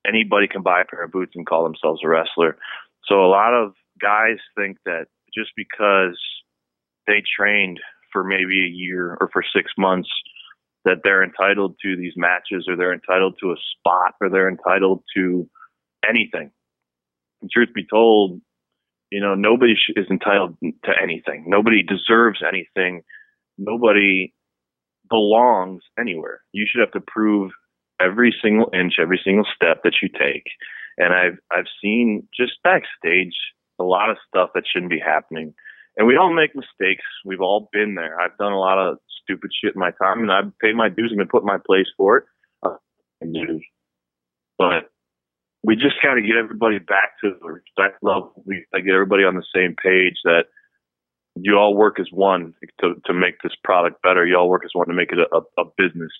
[0.07, 2.57] anybody can buy a pair of boots and call themselves a wrestler.
[3.05, 6.17] So a lot of guys think that just because
[7.07, 7.79] they trained
[8.13, 10.09] for maybe a year or for six months
[10.85, 15.03] that they're entitled to these matches or they're entitled to a spot or they're entitled
[15.15, 15.47] to
[16.07, 16.51] anything.
[17.51, 18.41] Truth be told,
[19.11, 21.45] you know, nobody is entitled to anything.
[21.47, 23.01] Nobody deserves anything.
[23.57, 24.33] Nobody
[25.09, 26.41] belongs anywhere.
[26.51, 27.51] You should have to prove
[28.01, 30.43] every single inch, every single step that you take.
[30.97, 33.35] And I've I've seen just backstage
[33.79, 35.53] a lot of stuff that shouldn't be happening.
[35.97, 37.03] And we all make mistakes.
[37.25, 38.19] We've all been there.
[38.19, 41.11] I've done a lot of stupid shit in my time, and I've paid my dues
[41.11, 42.23] and been put in my place for it.
[42.63, 42.75] Uh.
[44.57, 44.89] But
[45.63, 48.43] we just got to get everybody back to the respect level.
[48.45, 50.45] We got to get everybody on the same page that
[51.35, 54.25] you all work as one to to make this product better.
[54.25, 56.11] You all work as one to make it a, a, business.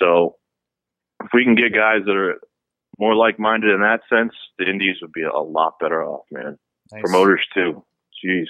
[0.00, 0.36] So
[1.22, 2.40] if we can get guys that are
[2.98, 6.58] more like-minded in that sense, the Indies would be a lot better off, man.
[6.92, 7.02] Nice.
[7.02, 7.84] Promoters too.
[8.24, 8.46] Jeez,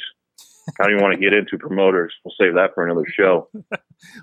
[0.81, 2.13] I don't even want to get into promoters.
[2.25, 3.49] We'll save that for another show.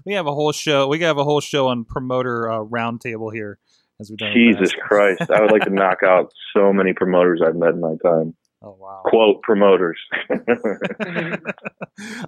[0.06, 0.88] We have a whole show.
[0.88, 3.58] We have a whole show on promoter uh, roundtable here.
[4.02, 4.34] As we've done.
[4.34, 4.74] Jesus.
[4.74, 8.36] Christ, I would like to knock out so many promoters I've met in my time.
[8.64, 9.02] Oh wow.
[9.08, 9.98] Quote promoters.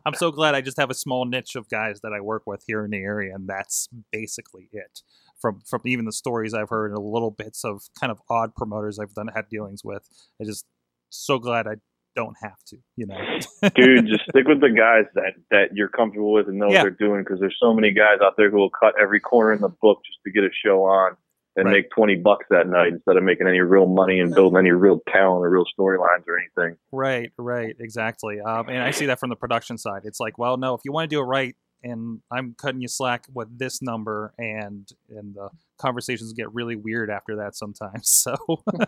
[0.05, 2.63] I'm so glad I just have a small niche of guys that I work with
[2.65, 5.01] here in the area, and that's basically it.
[5.39, 8.55] From from even the stories I've heard and the little bits of kind of odd
[8.55, 10.07] promoters I've done had dealings with,
[10.41, 10.65] I just
[11.09, 11.75] so glad I
[12.15, 12.77] don't have to.
[12.95, 13.17] You know,
[13.75, 16.83] Dude, just stick with the guys that that you're comfortable with and know Yeah.
[16.83, 19.53] what they're doing because there's so many guys out there who will cut every corner
[19.53, 21.15] in the book just to get a show on
[21.55, 21.73] and Right.
[21.83, 24.99] make 20 bucks that night instead of making any real money and building any real
[25.11, 26.77] talent or real storylines or anything.
[26.91, 28.39] right, right, exactly.
[28.39, 30.01] Um, and I see that from the production side.
[30.05, 32.87] It's like, well, no, if you want to do it right, and I'm cutting you
[32.87, 38.07] slack with this number, and and the conversations get really weird after that sometimes.
[38.23, 38.35] So.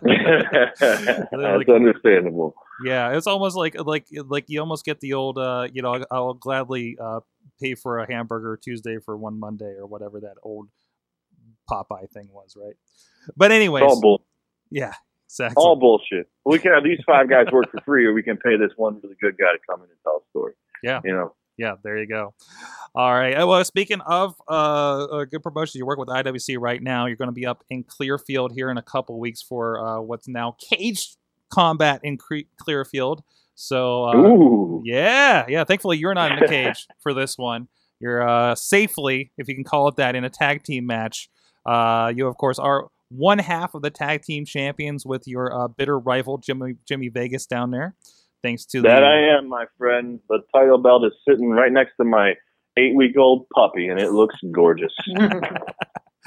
[0.02, 2.54] That's understandable.
[2.84, 6.06] Yeah, it's almost like like like you almost get the old uh you know I'll,
[6.10, 7.20] I'll gladly uh
[7.60, 10.68] pay for a hamburger Tuesday for one Monday or whatever that old
[11.70, 12.74] Popeye thing was, right?
[13.36, 14.22] But anyways, all bull.
[14.70, 14.94] yeah,
[15.26, 15.60] exactly.
[15.62, 16.28] All bullshit.
[16.44, 19.00] We can have these five guys work for free, or we can pay this one
[19.02, 20.52] really good guy to come in and tell a story.
[20.82, 21.00] Yeah.
[21.04, 21.34] You know.
[21.58, 22.34] Yeah, there you go.
[22.94, 23.32] All right.
[23.32, 27.06] Uh, Well, speaking of uh, a good promotion, you work with IWC right now.
[27.06, 30.28] You're going to be up in Clearfield here in a couple weeks for uh, what's
[30.28, 31.16] now Cage
[31.48, 32.18] Combat in
[32.58, 33.22] Clearfield.
[33.54, 35.64] So, uh, yeah, yeah.
[35.64, 37.68] Thankfully, you're not in the cage for this one.
[38.00, 41.30] You're uh, safely, if you can call it that, in a tag team match.
[41.66, 45.68] Uh, you, of course, are one half of the tag team champions with your uh,
[45.68, 47.94] bitter rival Jimmy Jimmy Vegas down there.
[48.42, 50.20] Thanks to That the I am, my friend.
[50.28, 52.34] The title belt is sitting right next to my
[52.76, 54.92] eight week old puppy, and it looks gorgeous.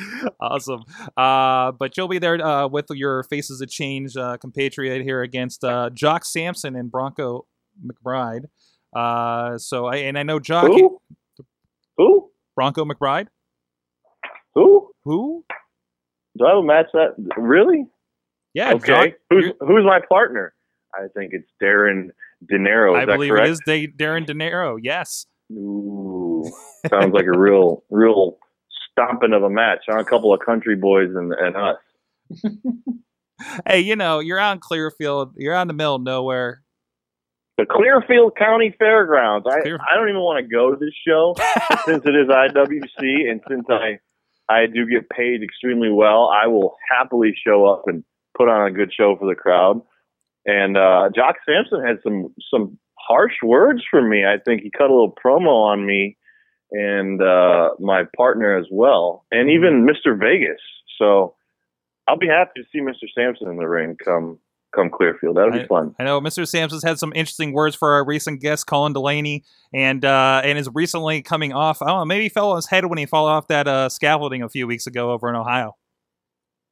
[0.41, 0.84] awesome.
[1.15, 5.63] Uh, but you'll be there uh, with your Faces of Change uh, compatriot here against
[5.63, 7.45] uh, Jock Sampson and Bronco
[7.86, 8.45] McBride.
[8.95, 10.99] Uh, so I and I know Jock Who?
[11.97, 12.32] Who?
[12.56, 13.28] Bronco McBride.
[14.55, 14.91] Who?
[15.03, 15.43] Who?
[16.38, 17.85] Do I have a match that really?
[18.53, 19.15] Yeah, okay.
[19.29, 20.53] Who's who's my partner?
[20.93, 22.09] I think it's Darren
[22.47, 22.95] De Niro.
[22.97, 23.47] Is I that believe correct?
[23.47, 24.77] it is Da- Darren De Niro.
[24.81, 25.25] Yes.
[25.51, 26.43] Ooh,
[26.89, 28.38] sounds like a real, real
[28.91, 29.79] stomping of a match.
[29.89, 31.77] On a couple of country boys and, and us.
[33.65, 35.31] Hey, you know, you're on Clearfield.
[35.38, 36.62] You're on the middle of nowhere.
[37.57, 39.47] The Clearfield County Fairgrounds.
[39.49, 41.35] I Clear- I don't even want to go to this show
[41.85, 43.99] since it is IWC and since I
[44.49, 46.29] I do get paid extremely well.
[46.33, 48.03] I will happily show up and
[48.38, 49.81] put on a good show for the crowd.
[50.45, 54.25] And uh, Jock Sampson had some some harsh words for me.
[54.25, 56.17] I think he cut a little promo on me
[56.71, 60.17] and uh, my partner as well, and even Mr.
[60.17, 60.62] Vegas.
[60.97, 61.35] So
[62.07, 63.07] I'll be happy to see Mr.
[63.13, 64.39] Sampson in the ring come
[64.75, 65.38] come Clearfield.
[65.38, 65.95] That'll be fun.
[65.99, 66.47] I know Mr.
[66.47, 70.69] Sampson's had some interesting words for our recent guest, Colin Delaney, and uh, and is
[70.73, 71.82] recently coming off.
[71.82, 73.89] I don't know, maybe he fell on his head when he fell off that uh,
[73.89, 75.75] scaffolding a few weeks ago over in Ohio.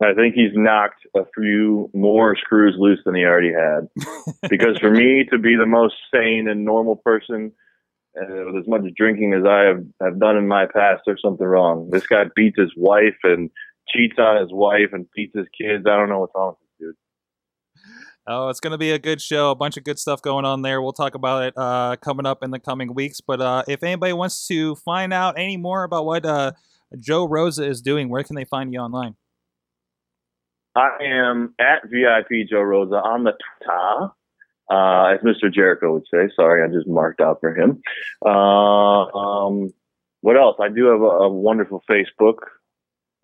[0.02, 3.90] I think he's knocked a few more screws loose than he already had.
[4.50, 7.52] because for me to be the most sane and normal person,
[8.20, 11.46] uh, with as much drinking as I have, have done in my past, there's something
[11.46, 11.90] wrong.
[11.90, 13.50] This guy beats his wife and
[13.90, 15.86] cheats on his wife and beats his kids.
[15.88, 16.67] I don't know what's wrong with.
[18.30, 19.52] Oh, it's going to be a good show.
[19.52, 20.82] A bunch of good stuff going on there.
[20.82, 23.22] We'll talk about it uh, coming up in the coming weeks.
[23.22, 26.52] But uh, if anybody wants to find out any more about what uh,
[27.00, 29.16] Joe Rosa is doing, where can they find you online?
[30.76, 34.12] I am at VIP Joe Rosa on the Twitter,
[34.70, 35.52] uh, as Mr.
[35.52, 36.30] Jericho would say.
[36.36, 37.82] Sorry, I just marked out for him.
[38.26, 39.74] Uh, um,
[40.20, 40.58] what else?
[40.60, 42.40] I do have a, a wonderful Facebook.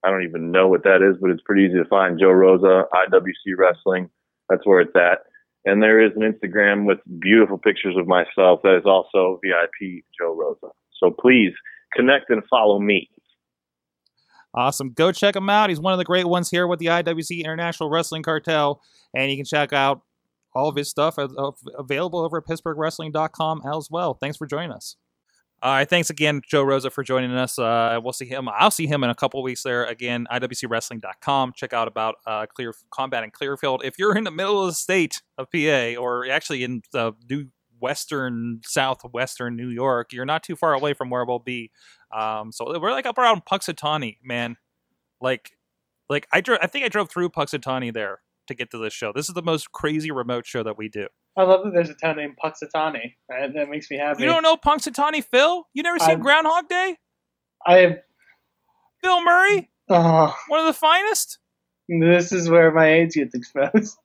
[0.02, 2.18] I don't even know what that is, but it's pretty easy to find.
[2.18, 4.10] Joe Rosa, IWC Wrestling.
[4.50, 5.20] That's where it's at.
[5.66, 10.36] And there is an Instagram with beautiful pictures of myself that is also VIP Joe
[10.36, 10.74] Rosa.
[11.02, 11.54] So please
[11.96, 13.10] connect and follow me.
[14.56, 14.92] Awesome.
[14.92, 15.70] Go check him out.
[15.70, 18.82] He's one of the great ones here with the IWC International Wrestling Cartel.
[19.16, 20.02] And you can check out
[20.54, 24.14] all of his stuff av- av- available over at PittsburghWrestling.com as well.
[24.14, 24.96] Thanks for joining us.
[25.64, 25.90] All right.
[25.90, 27.58] Thanks again, Joe Rosa, for joining us.
[27.58, 28.50] Uh, we'll see him.
[28.50, 29.86] I'll see him in a couple weeks there.
[29.86, 31.54] Again, IWCWrestling.com.
[31.56, 33.82] Check out about uh, Clear Combat in Clearfield.
[33.86, 37.46] If you're in the middle of the state of PA or actually in the new
[37.80, 41.72] western, southwestern New York, you're not too far away from where we'll be.
[42.14, 44.58] Um, so we're like up around Punxsutawney, man.
[45.22, 45.52] Like,
[46.10, 46.60] like I drove.
[46.62, 49.14] I think I drove through Punxsutawney there to get to this show.
[49.16, 51.08] This is the most crazy remote show that we do.
[51.36, 53.16] I love that there's a town named Punxsutawney.
[53.30, 54.22] That, that makes me happy.
[54.24, 55.68] You don't know Punxsutawney Phil?
[55.74, 56.98] You never seen I'm- Groundhog Day?
[57.66, 57.98] I have.
[59.02, 61.40] Bill Murray, Oh, one of the finest.
[61.90, 63.98] this is where my age gets exposed.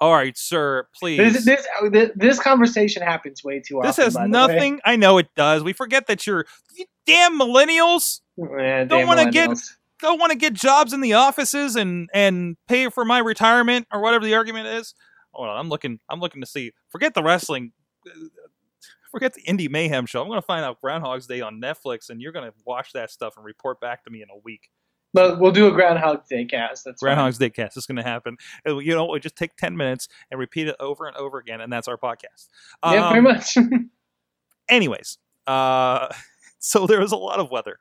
[0.00, 1.44] All right, sir, please.
[1.44, 3.88] This, uh, this this this conversation happens way too often.
[3.88, 4.30] This has by the way.
[4.32, 4.80] nothing.
[4.84, 5.62] I know it does.
[5.62, 6.44] We forget that you're
[6.76, 8.20] you damn millennials.
[8.36, 9.56] Yeah, Don't wanna get-
[10.00, 14.00] Don't want to get jobs in the offices and and pay for my retirement or
[14.00, 14.94] whatever the argument is.
[15.32, 15.98] Hold on, I'm looking.
[16.08, 16.72] I'm looking to see.
[16.88, 17.72] Forget the wrestling.
[19.10, 20.22] Forget the indie mayhem show.
[20.22, 23.10] I'm going to find out Groundhog's Day on Netflix, and you're going to watch that
[23.10, 24.70] stuff and report back to me in a week.
[25.14, 26.86] But we'll do a Groundhog Day cast.
[26.86, 27.08] That's fine.
[27.08, 28.38] Groundhog's Day cast is going to happen.
[28.66, 31.60] Uh, You know, we just take ten minutes and repeat it over and over again,
[31.60, 32.48] and that's our podcast.
[32.82, 33.56] Yeah, Um, pretty much.
[34.68, 36.08] anyways, uh,
[36.58, 37.78] so there was a lot of weather,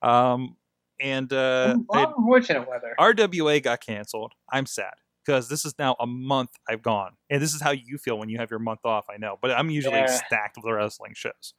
[0.00, 0.56] um,
[0.98, 2.94] and uh, a lot of unfortunate weather.
[2.98, 4.32] RWA got canceled.
[4.50, 7.98] I'm sad because this is now a month I've gone, and this is how you
[7.98, 9.06] feel when you have your month off.
[9.12, 10.06] I know, but I'm usually Yeah.
[10.06, 11.54] stacked with wrestling shows,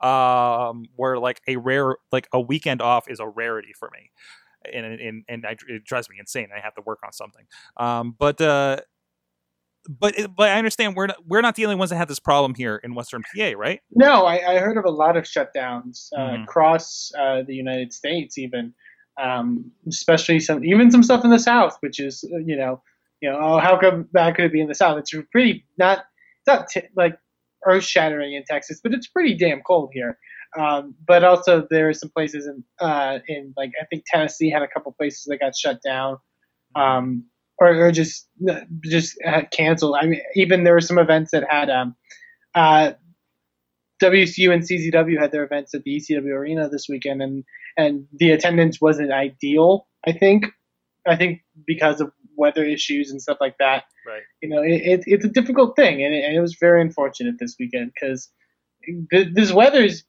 [0.00, 4.10] um, where like a rare, like a weekend off is a rarity for me,
[4.72, 6.48] and and and I, it drives me insane.
[6.56, 7.46] I have to work on something,
[7.76, 8.40] um, but.
[8.40, 8.78] Uh,
[9.86, 12.18] but it- but I understand we're not, we're not the only ones that have this
[12.18, 13.80] problem here in Western PA, right?
[13.94, 16.44] No, I, I heard of a lot of shutdowns uh, Mhm.
[16.44, 18.72] across uh, the United States, even
[19.20, 22.82] um, especially some even some stuff in the South, which is uh, you know
[23.24, 24.98] you know oh how come bad could it be in the South?
[24.98, 27.18] It's pretty not it's not t- like
[27.66, 30.18] earth shattering in Texas, but it's pretty damn cold here.
[30.58, 34.62] Um, but also there are some places in uh, in like I think Tennessee had
[34.62, 36.18] a couple places that got shut down.
[36.76, 37.24] Um,
[37.58, 38.28] or, or just
[38.82, 39.96] just had canceled.
[40.00, 41.94] I mean, even there were some events that had um,
[42.54, 42.92] uh,
[44.02, 47.44] WSU and CZW had their events at the ECW Arena this weekend, and
[47.76, 49.86] and the attendance wasn't ideal.
[50.06, 50.46] I think,
[51.06, 53.84] I think because of weather issues and stuff like that.
[54.06, 54.22] Right.
[54.42, 57.36] You know, it, it, it's a difficult thing, and it, and it was very unfortunate
[57.38, 58.28] this weekend because
[59.10, 60.04] th- this weather's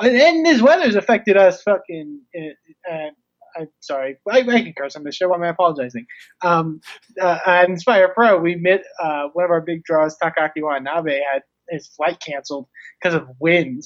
[0.00, 2.20] and this weather's affected us fucking.
[2.36, 3.10] Uh, uh,
[3.56, 5.28] I'm sorry, I, I can curse on this show.
[5.28, 6.06] Why am I apologizing?
[6.42, 6.80] Um,
[7.20, 11.42] uh, at Inspire Pro, we met uh, one of our big draws, Takaaki Watanabe, had
[11.68, 12.68] his flight canceled
[13.00, 13.82] because of wind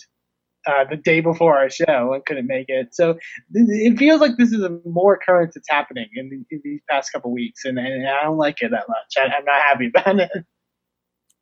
[0.66, 2.94] uh, the day before our show and couldn't make it.
[2.94, 3.18] So
[3.52, 7.12] it feels like this is a more occurrence that's happening in, the, in these past
[7.12, 9.14] couple weeks, and, and I don't like it that much.
[9.16, 10.30] I, I'm not happy about it.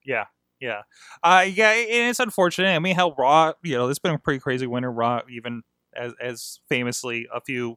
[0.04, 0.24] Yeah,
[0.58, 0.82] yeah,
[1.22, 1.70] uh, yeah.
[1.70, 2.74] And it's unfortunate.
[2.74, 4.90] I mean, how Raw, you know, it's been a pretty crazy winter.
[4.90, 5.62] Raw, even
[5.94, 7.76] as as famously a few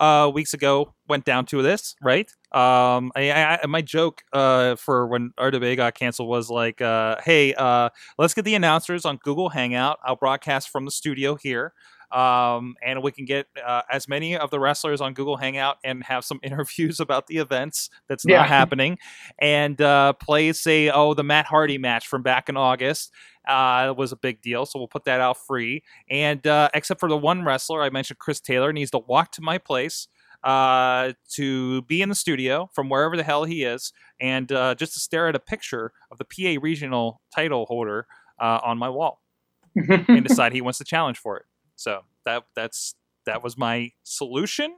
[0.00, 2.30] uh, weeks ago went down to this, right?
[2.52, 7.54] Um, I, I, my joke uh, for when our got canceled was like, uh, "Hey,
[7.54, 9.98] uh, let's get the announcers on Google Hangout.
[10.04, 11.74] I'll broadcast from the studio here."
[12.12, 16.02] Um, and we can get uh, as many of the wrestlers on Google Hangout and
[16.04, 18.38] have some interviews about the events that's Yeah.
[18.38, 18.98] not happening,
[19.38, 23.12] and uh, play say, oh, the Matt Hardy match from back in August
[23.48, 25.82] uh, was a big deal, so we'll put that out free.
[26.10, 29.42] And uh, except for the one wrestler I mentioned, Chris Taylor needs to walk to
[29.42, 30.08] my place
[30.42, 34.94] uh, to be in the studio from wherever the hell he is, and uh, just
[34.94, 38.06] to stare at a picture of the PA regional title holder
[38.40, 39.20] uh, on my wall
[39.76, 41.44] and decide he wants to challenge for it.
[41.80, 44.76] So that that's that was my solution.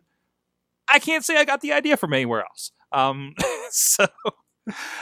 [0.88, 2.70] I can't say I got the idea from anywhere else.
[2.92, 3.34] Um,
[3.70, 4.06] so,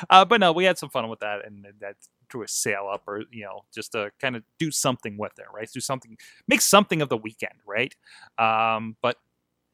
[0.08, 1.96] uh, but no, we had some fun with that, and that
[2.28, 5.44] drew a sale up, or you know, just to kind of do something with it,
[5.54, 5.68] right?
[5.72, 6.16] Do something,
[6.48, 7.94] make something of the weekend, right?
[8.38, 9.16] Um, but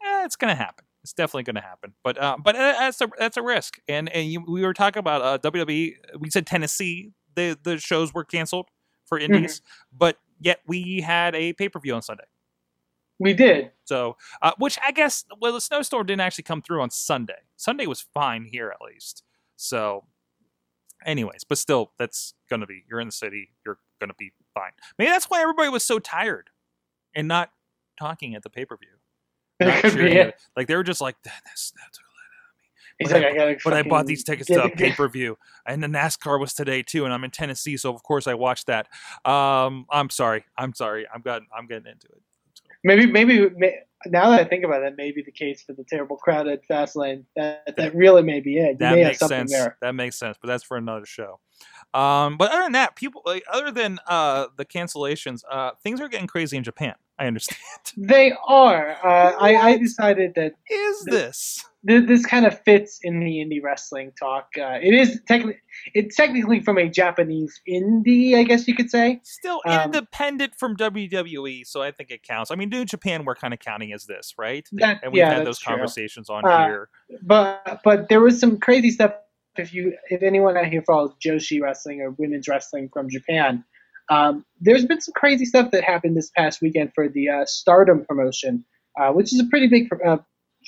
[0.04, 0.84] eh, it's gonna happen.
[1.04, 3.78] It's definitely going to happen, but uh, but uh, that's a that's a risk.
[3.86, 5.94] And and you, we were talking about uh, WWE.
[6.18, 7.12] We said Tennessee.
[7.36, 8.66] The the shows were canceled
[9.04, 9.62] for indies,
[9.96, 12.24] but yet we had a pay per view on Sunday.
[13.18, 13.70] we did.
[13.84, 17.44] So, uh, which I guess, well, the snowstorm didn't actually come through on Sunday.
[17.56, 19.22] Sunday was fine here at least.
[19.56, 20.04] So,
[21.04, 24.32] anyways, but still, that's going to be, you're in the city, you're going to be
[24.54, 24.72] fine.
[24.98, 26.50] Maybe that's why everybody was so tired
[27.14, 27.50] and not
[27.98, 28.88] talking at the pay per view.
[29.60, 30.34] That could be it.
[30.56, 31.98] Like they were just like, that's, that's
[32.98, 35.36] He's But like, I- I gotta but I bought these tickets to pay per view,
[35.66, 38.66] and the NASCAR was today too, and I'm in Tennessee, so of course I watched
[38.68, 38.88] that.
[39.24, 42.22] Um, I'm sorry, I'm sorry, I'm got, I'm getting into it.
[42.84, 45.72] Maybe, maybe may- now that I think about it, that may be the case for
[45.72, 47.24] the terrible crowd at Fastlane.
[47.34, 48.72] That that really may be it.
[48.72, 49.50] You that makes sense.
[49.50, 49.76] there.
[49.80, 51.40] That makes sense, but that's for another show.
[51.94, 56.08] Um, but other than that, people like other than uh, the cancellations, uh, things are
[56.08, 56.94] getting crazy in Japan.
[57.18, 57.58] I understand.
[57.96, 58.90] They are.
[59.02, 61.64] Uh, I, I decided that Is this?
[61.86, 64.48] Th- this kind of fits in the indie wrestling talk.
[64.58, 65.60] Uh, it is technically
[65.94, 69.20] it's technically from a Japanese indie, I guess you could say.
[69.24, 72.50] Still Um, independent from WWE, so I think it counts.
[72.50, 74.66] I mean, New Japan, we're kind of counting as this, right?
[74.72, 75.72] That- and we've yeah, had those true.
[75.72, 76.88] conversations on Uh, here.
[77.22, 79.12] But but there was some crazy stuff.
[79.56, 83.64] If you if anyone out here follows Joshi wrestling or women's wrestling from Japan,
[84.10, 88.04] um, there's been some crazy stuff that happened this past weekend for the uh, Stardom
[88.04, 88.64] promotion,
[89.00, 90.18] uh, which is a pretty big uh,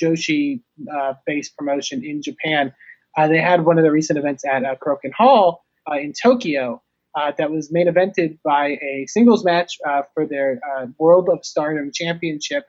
[0.02, 2.72] Joshi uh, based promotion in Japan.
[3.16, 6.82] Uh, they had one of the recent events at uh, Korakuen Hall uh, in Tokyo.
[7.16, 10.60] Uh, that was main evented by a singles match uh, for their
[10.98, 12.64] World of Stardom Championship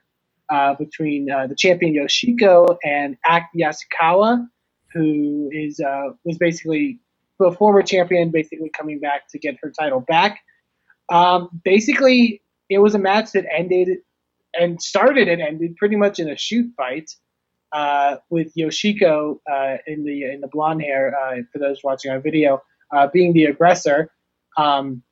[0.79, 4.47] between the champion Yoshiko and Act Yasukawa,
[4.93, 5.79] who is
[6.25, 6.99] was basically
[7.39, 10.39] the former champion, basically coming back to get her title back.
[11.09, 13.89] Um, basically, it was a match that ended
[14.53, 17.09] and started and ended pretty much in a shoot fight
[17.71, 21.13] uh, with Yoshiko uh, in the in the blonde hair.
[21.19, 22.61] Uh, for those watching our video,
[22.93, 24.11] uh, being the aggressor.
[24.57, 25.03] Um,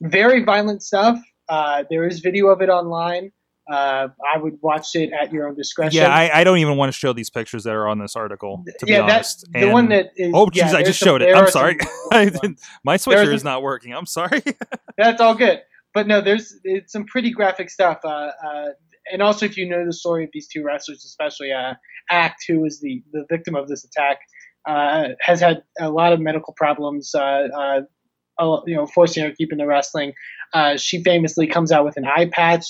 [0.00, 1.18] very violent stuff.
[1.48, 3.30] Uh, there is video of it online.
[3.70, 6.00] Uh, I would watch it at your own discretion.
[6.00, 8.64] Yeah, I, I don't even want to show these pictures that are on this article.
[8.80, 10.32] To yeah, be honest, that the one And- that is.
[10.34, 11.34] Oh, yeah, jeez, I just some- showed it.
[11.36, 11.76] I'm sorry.
[11.80, 12.40] some I ones.
[12.40, 13.94] didn't- My switcher is not working.
[13.94, 14.42] I'm sorry.
[14.98, 15.60] That's all good.
[15.94, 17.98] But no, there's it's some pretty graphic stuff.
[18.04, 18.68] Uh, uh,
[19.12, 21.74] and also, if you know the story of these two wrestlers, especially uh,
[22.10, 24.18] Act, who was the, the victim of this attack,
[24.66, 27.14] uh, has had a lot of medical problems.
[27.14, 27.80] Uh, uh,
[28.66, 30.12] you know, forcing her to keep in the wrestling.
[30.76, 32.64] She famously comes out with an eye patch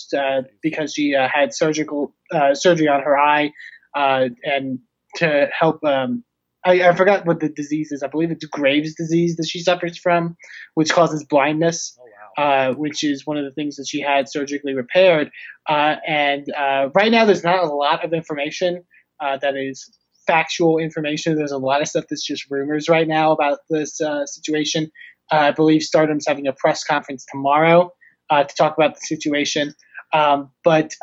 [0.62, 2.14] because she had surgical
[2.52, 3.52] surgery on her eye,
[3.94, 4.78] and
[5.16, 5.82] to help.
[5.85, 6.24] Um,
[6.64, 8.04] I, I forgot what the disease is.
[8.04, 10.37] I believe it's Graves' disease that she suffers from,
[10.74, 12.12] which causes blindness Oh.
[12.38, 15.30] Uh, which is one of the things that she had surgically repaired.
[15.68, 18.84] Uh, and uh, right now, there's not a lot of information
[19.20, 19.90] uh, that is
[20.26, 21.36] factual information.
[21.36, 24.90] There's a lot of stuff that's just rumors right now about this situation.
[25.30, 27.90] I believe Stardom's having a press conference tomorrow
[28.30, 29.74] to talk about the situation.
[30.12, 30.94] Um, but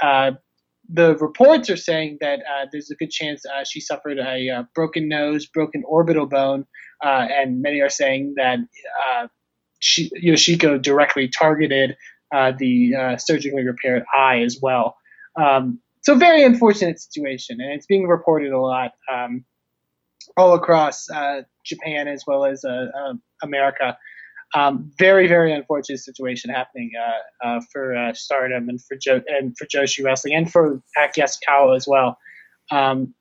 [0.92, 4.64] the reports are saying that uh, there's a good chance uh, she suffered a uh,
[4.74, 6.66] broken nose, broken orbital bone,
[7.02, 8.60] and many are saying that
[9.80, 11.96] she, Yoshiko directly targeted
[12.34, 14.96] uh, the uh, surgically repaired eye as well.
[15.40, 19.46] Um, so very unfortunate situation, and it's being reported a lot um,
[20.38, 23.98] all across uh, Japan as well as uh, uh, America.
[24.56, 29.66] Um, very very unfortunate situation happening uh, uh, for Stardom and for Joe and for
[29.66, 32.18] Joshi Wrestling and for Act Yasukawa as well.
[32.72, 33.14] Um,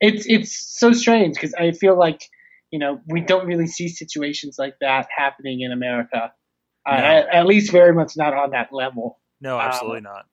[0.00, 2.20] it's it's so strange because I feel like
[2.74, 6.32] you know we don't really see situations like that happening in America.
[6.84, 9.20] Uh, at, at least very much not on that level.
[9.40, 10.26] No, absolutely not.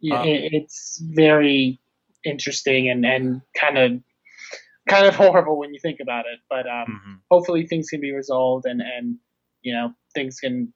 [0.00, 1.80] Yeah, Um, it, it's very
[2.24, 3.92] interesting and, and kind of
[4.88, 6.40] kind of horrible when you think about it.
[6.50, 9.16] But um, hmm hopefully things can be resolved and, and
[9.62, 10.72] you know things can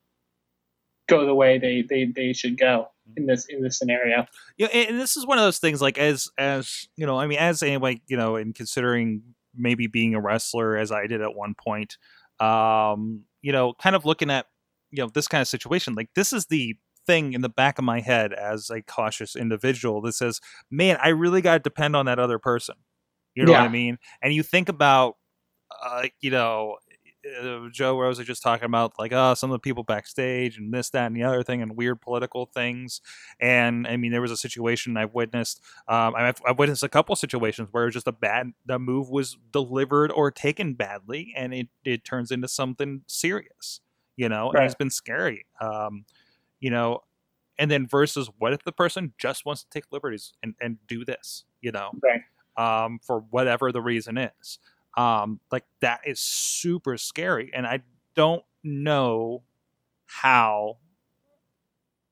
[1.09, 2.87] go the way they, they, they should go
[3.17, 4.27] in this in this scenario.
[4.59, 5.83] Yeah, and this is one of those things.
[5.83, 9.23] Like as as you know, I mean, as anybody you know, in considering
[9.61, 11.97] maybe being a wrestler, as I did at one point,
[12.41, 14.47] um, you know, kind of looking at
[14.91, 15.95] you know this kind of situation.
[15.95, 20.01] Like this is the thing in the back of my head as a cautious individual
[20.03, 20.41] that says,
[20.71, 22.77] "Man, I really got to depend on that other person."
[23.35, 23.99] You know what I mean?
[24.21, 25.17] And you think about,
[25.85, 26.77] uh, you know,
[27.41, 30.73] uh, Joe Rose was just talking about like, oh, some of the people backstage and
[30.73, 33.01] this, that, and the other thing, and weird political things.
[33.41, 35.61] And I mean, there was a situation I've witnessed.
[35.89, 39.11] Um, I've, I've witnessed a couple situations where it was just a bad, the move
[39.11, 43.81] was delivered or taken badly, and it it turns into something serious.
[44.17, 44.79] You know, and it's Right.
[44.79, 45.47] been scary.
[45.61, 46.05] Um,
[46.61, 47.05] you know,
[47.59, 51.05] and then versus what if the person just wants to take liberties and and do
[51.05, 51.45] this?
[51.61, 52.23] You know, Right.
[52.57, 54.59] um, for whatever the reason is.
[54.97, 57.81] Um, like that is super scary, and I
[58.15, 59.43] don't know
[60.07, 60.79] how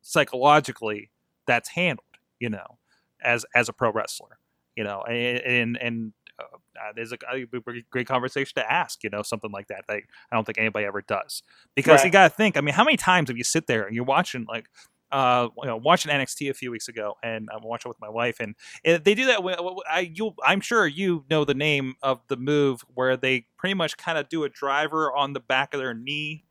[0.00, 1.10] psychologically
[1.46, 2.04] that's handled.
[2.38, 2.78] You know,
[3.22, 4.38] as as a pro wrestler,
[4.76, 6.44] you know, and and, and uh,
[6.80, 7.44] uh, there's a, a
[7.90, 9.02] great conversation to ask.
[9.02, 9.84] You know, something like that.
[9.88, 11.42] Like, I don't think anybody ever does
[11.74, 12.56] because you got to think.
[12.56, 14.68] I mean, how many times have you sit there and you're watching like
[15.10, 18.40] uh, you know, watching NXT a few weeks ago, and I'm watching with my wife,
[18.40, 18.54] and
[18.84, 19.42] they do that.
[19.42, 19.58] with-
[19.90, 23.96] I, you, I'm sure you know the name of the move where they pretty much
[23.96, 26.44] kind of do a driver on the back of their knee,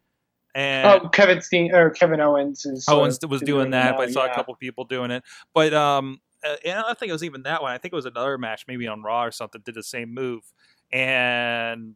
[0.55, 3.93] and oh, Kevin Steen or Kevin Owens is Owens was doing that.
[3.93, 4.35] it But I now, saw a yeah.
[4.35, 7.61] couple people doing it, but um, uh, and I don't think it was even that
[7.61, 7.71] one.
[7.71, 10.43] I think it was another match, maybe on Raw or something, did the same move,
[10.91, 11.95] and.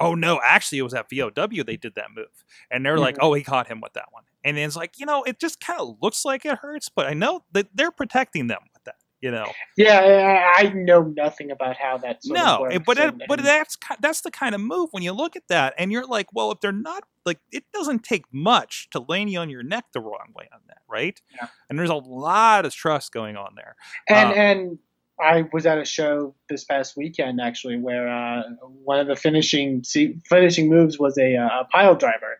[0.00, 0.40] Oh no!
[0.42, 1.28] Actually, it was at VOW
[1.64, 3.22] they did that move, and they're like, Mhm.
[3.22, 5.60] "Oh, he caught him with that one." And then it's like, you know, it just
[5.60, 8.94] kind of looks like it hurts, but I know that they're protecting them with that.
[9.20, 12.24] You know, Yeah, I, I know nothing about how that.
[12.24, 14.88] Sort no, of works it- but that, and- but that's that's the kind of move
[14.92, 18.02] when you look at that, and you're like, well, if they're not like, it doesn't
[18.02, 21.20] take much to land you on your neck the wrong way on that, right?
[21.34, 21.48] Yeah.
[21.68, 23.76] And there's a lot of trust going on there.
[24.08, 24.78] And Um, and
[25.22, 28.42] I was at a show this past weekend actually where uh,
[28.84, 29.82] one of the finishing
[30.28, 32.38] finishing moves was a, uh, a pile driver,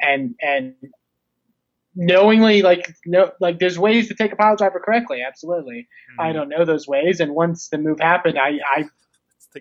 [0.00, 0.74] and and
[1.94, 5.22] knowingly like no like there's ways to take a pile driver correctly.
[5.26, 7.20] Absolutely, I don't know those ways.
[7.20, 8.84] And once the move happened, I I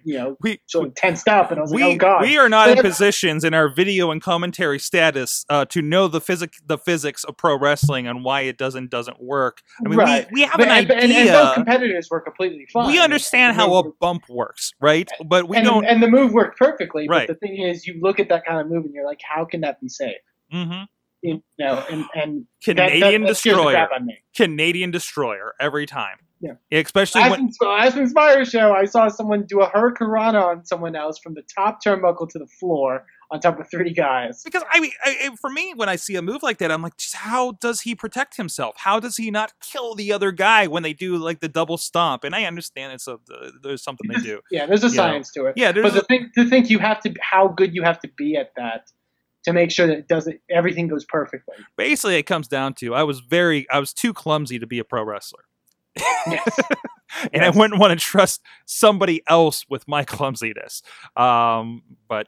[0.03, 2.21] you know We of tensed up and I was we, like, oh god.
[2.21, 6.19] we are not in positions in our video and commentary status uh, to know the
[6.21, 9.61] physic the physics of pro wrestling and why it doesn't doesn't work.
[9.85, 10.27] I mean, Right.
[10.31, 10.97] we, we have But- an and, idea.
[11.03, 12.87] and, and both competitors were completely fine.
[12.87, 15.09] we understand how a bump works, right?
[15.25, 15.85] But we and, don't.
[15.85, 17.07] and the move worked perfectly.
[17.07, 17.27] Right.
[17.27, 19.45] But the thing is, you look at that kind of move and you're like, how
[19.45, 20.15] can that be safe?
[20.53, 20.87] Mhm.
[21.21, 23.87] You know, and and Canadian that, that, that destroyer.
[24.35, 26.17] Canadian destroyer every time.
[26.45, 26.79] Yeah.
[26.79, 30.65] especially As when in, as in Spire Show, I saw someone do a hurricanrana on
[30.65, 34.43] someone else from the top turnbuckle to the floor on top of three guys.
[34.43, 36.93] because I mean, I, for me, when I see a move like that, I'm like,
[37.15, 38.75] how does he protect himself?
[38.77, 42.23] How does he not kill the other guy when they do like the double stomp?
[42.23, 43.17] And I understand it's a
[43.63, 44.41] there's something they do.
[44.51, 44.97] Yeah, there's a You know.
[44.97, 45.53] science to it.
[45.57, 48.09] Yeah, there's But the thing, to think you have to, how good you have to
[48.15, 48.91] be at that
[49.45, 51.55] to make sure that it doesn't, everything goes perfectly.
[51.77, 54.83] basically it comes down to I was very I was too clumsy to be a
[54.83, 55.43] pro wrestler.
[55.97, 56.59] Yes.
[57.33, 60.81] and I wouldn't want to trust somebody else with my clumsiness.
[61.15, 62.27] Um, but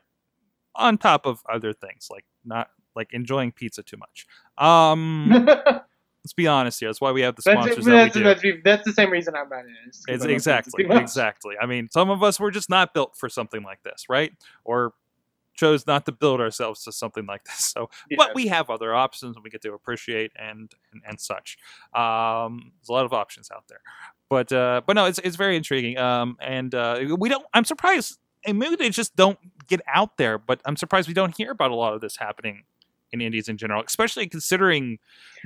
[0.75, 4.27] on top of other things like not like enjoying pizza too much.
[4.57, 6.89] Um, let's be honest here.
[6.89, 8.23] That's why we have the sponsors that's, that we do.
[8.23, 9.95] that's, that's the same reason I'm not in it.
[10.07, 11.01] It's exactly, think it's too much.
[11.01, 11.55] exactly.
[11.61, 14.33] I mean, some of us were just not built for something like this, right?
[14.63, 14.93] Or
[15.57, 17.73] chose not to build ourselves to something like this.
[17.73, 18.15] So, Yeah.
[18.17, 21.57] but we have other options, and we get to appreciate and and, and such.
[21.93, 23.81] Um, there's a lot of options out there,
[24.29, 25.97] but uh, but no, it's it's very intriguing.
[25.97, 27.45] Um, and uh, we don't.
[27.53, 30.37] I'm surprised, and maybe they just don't get out there.
[30.37, 32.63] But I'm surprised we don't hear about a lot of this happening
[33.13, 34.99] in indies in general, especially considering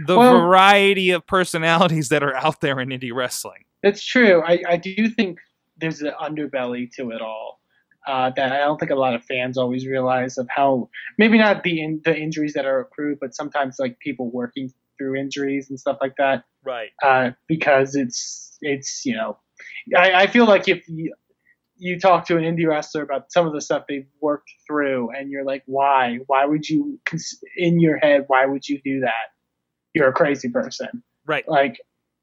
[0.08, 3.66] the Well- variety of personalities that are out there in indie wrestling.
[3.84, 4.42] That's true.
[4.44, 5.38] I, I do think
[5.78, 7.61] there's an underbelly to it all
[8.08, 11.64] uh, that I don't think a lot of fans always realize of how maybe not
[11.64, 15.80] the in, the injuries that are accrued, but sometimes like people working through injuries and
[15.80, 16.44] stuff like that.
[16.64, 16.90] Right.
[17.04, 19.38] Uh, because it's it's you know,
[19.96, 21.14] I, I feel like if you
[21.78, 25.32] you talk to an indie wrestler about some of the stuff they've worked through, and
[25.32, 26.20] you're like, why?
[26.28, 27.00] Why would you,
[27.58, 29.34] in your head, why would you do that?
[29.96, 31.02] You're a crazy person.
[31.26, 31.48] Right.
[31.48, 31.78] Like,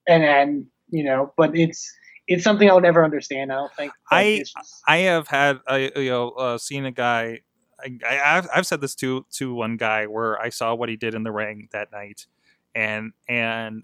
[0.08, 1.92] and and you know, but it's
[2.28, 3.50] it's something I'll never understand.
[3.50, 3.92] I don't think.
[4.10, 4.56] I- just-
[4.86, 7.40] I have had I you know uh, seen a guy.
[7.80, 10.96] I, I I've, I've said this to to one guy where I saw what he
[10.96, 12.26] did in the ring that night,
[12.74, 13.82] and and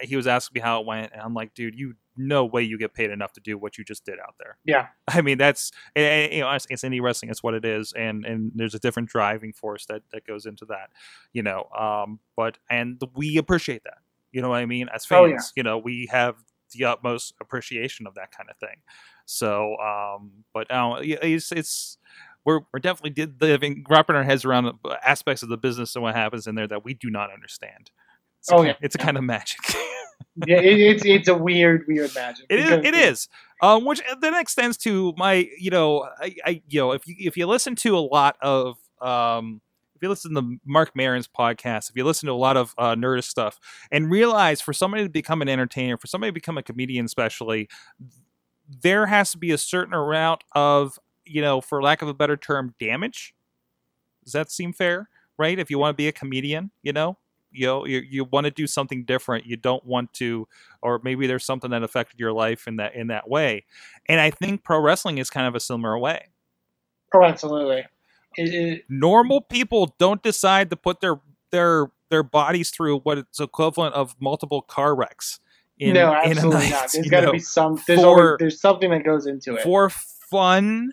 [0.00, 2.78] he was asking me how it went, and I'm like, dude, you no way you
[2.78, 4.56] get paid enough to do what you just did out there.
[4.64, 4.86] Yeah.
[5.08, 7.30] I mean that's and- and, you know it's, it's indie wrestling.
[7.30, 10.64] It's what it is, and and there's a different driving force that that goes into
[10.66, 10.90] that,
[11.32, 11.64] you know.
[11.78, 13.98] Um, but and we appreciate that.
[14.32, 14.88] You know what I mean?
[14.94, 15.38] As fans, Oh, yeah.
[15.56, 16.34] you know, we have
[16.76, 18.76] the utmost appreciation of that kind of thing.
[19.24, 21.98] So, um, but uh, yeah, it's it's
[22.44, 24.72] we're we're definitely did living wrapping our heads around
[25.04, 27.90] aspects of the business and what happens in there that we do not understand.
[28.40, 28.74] It's Oh, ki- yeah.
[28.80, 29.58] it's a kind of magic.
[30.46, 32.46] yeah, it, it's it's a weird, weird magic.
[32.48, 32.70] It is.
[32.84, 33.28] It is.
[33.62, 37.36] Um, which then extends to my, you know, I, I, you know, if you if
[37.36, 39.60] you listen to a lot of, um,
[39.96, 42.94] if you listen to Marc Maron's podcast, if you listen to a lot of uh,
[42.94, 43.58] Nerdist stuff,
[43.90, 47.68] and realize for somebody to become an entertainer, for somebody to become a comedian, especially,
[48.82, 52.36] there has to be a certain amount of, you know, for lack of a better
[52.36, 53.34] term, damage.
[54.24, 55.08] Does that seem fair?
[55.38, 55.58] Right?
[55.58, 57.18] If you want to be a comedian, you know,
[57.50, 59.46] you know, you, you want to do something different.
[59.46, 60.46] You don't want to
[60.82, 63.64] or maybe there's something that affected your life in that in that way.
[64.06, 66.26] And I think pro wrestling is kind of a similar way.
[67.14, 67.84] Oh, absolutely.
[68.36, 71.20] It, it, Normal people don't decide to put their
[71.50, 75.40] their their bodies through what is equivalent of multiple car wrecks.
[75.78, 76.90] In, no, absolutely night, not.
[76.92, 77.80] There's got to be some.
[77.86, 79.62] There's for- always, there's something that goes into it.
[79.62, 80.92] for fun,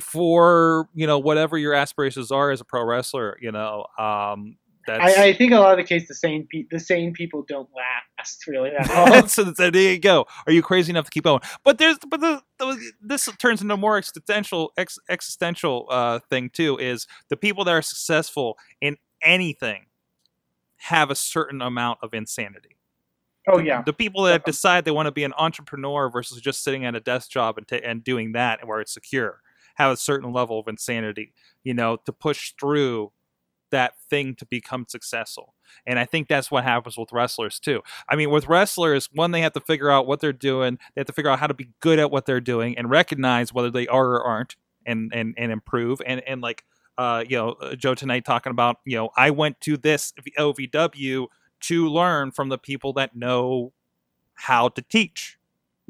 [0.00, 3.38] for you know whatever your aspirations are as a pro wrestler.
[3.40, 4.56] You know, um,
[4.88, 7.68] I, I think a lot of the case, the same pe- the same people don't
[7.74, 9.28] last really that long.
[9.28, 10.26] so, so there you go.
[10.46, 11.40] Are you crazy enough to keep going?
[11.64, 16.50] But there's but the, the this turns into a more existential ex, existential uh, thing
[16.50, 16.78] too.
[16.78, 19.86] Is the people that are successful in anything
[20.76, 22.76] have a certain amount of insanity.
[23.48, 24.50] oh yeah, The people that Definitely.
[24.52, 27.66] decide they want to be an entrepreneur versus just sitting at a desk job and
[27.66, 29.40] ta and doing that where it's secure
[29.76, 31.32] have a certain level of insanity.
[31.64, 33.10] You know, to push through
[33.70, 35.54] that thing to become successful.
[35.86, 37.82] And I think that's what happens with wrestlers too.
[38.08, 40.78] I mean, with wrestlers, one, they have to figure out what they're doing.
[40.94, 43.52] They have to figure out how to be good at what they're doing and recognize
[43.52, 44.56] whether they are or aren't,
[44.86, 46.00] and and and improve.
[46.06, 46.64] And and like,
[46.98, 51.26] uh, you know, uh, Joe tonight talking about, you know, I went to this OVW
[51.60, 53.72] to learn from the people that know
[54.34, 55.38] how to teach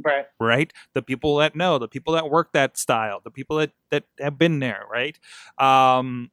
[0.02, 0.26] right.
[0.40, 4.04] right the people that know the people that work that style the people that that
[4.20, 5.18] have been there right
[5.58, 6.30] um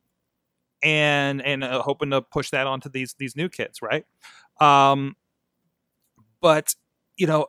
[0.84, 4.06] and and uh, hoping to push that onto these these new kids right?
[4.60, 5.16] Um
[6.42, 6.76] but
[7.18, 7.48] you know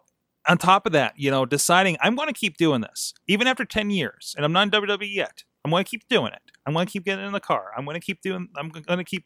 [0.48, 3.64] on top of that you know deciding i'm going to keep doing this even after
[3.64, 5.44] 10 years and i'm not in wwe yet.
[5.64, 6.42] I'm going to keep doing it.
[6.66, 7.70] I'm going to keep getting in the car.
[7.78, 9.24] I'm going to keep doing i'm going to keep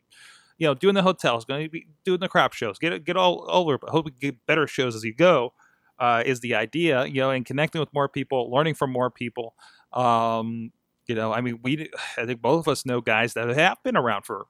[0.59, 3.47] you know doing the hotels going to be doing the crap shows get get all
[3.49, 5.53] over but hope we get better shows as you go
[5.99, 9.55] uh, is the idea, you know, and connecting with more people, learning from more people.
[9.93, 10.73] Um,
[11.07, 13.97] you know, I mean, we, I think both of us know guys that have been
[13.97, 14.47] around for,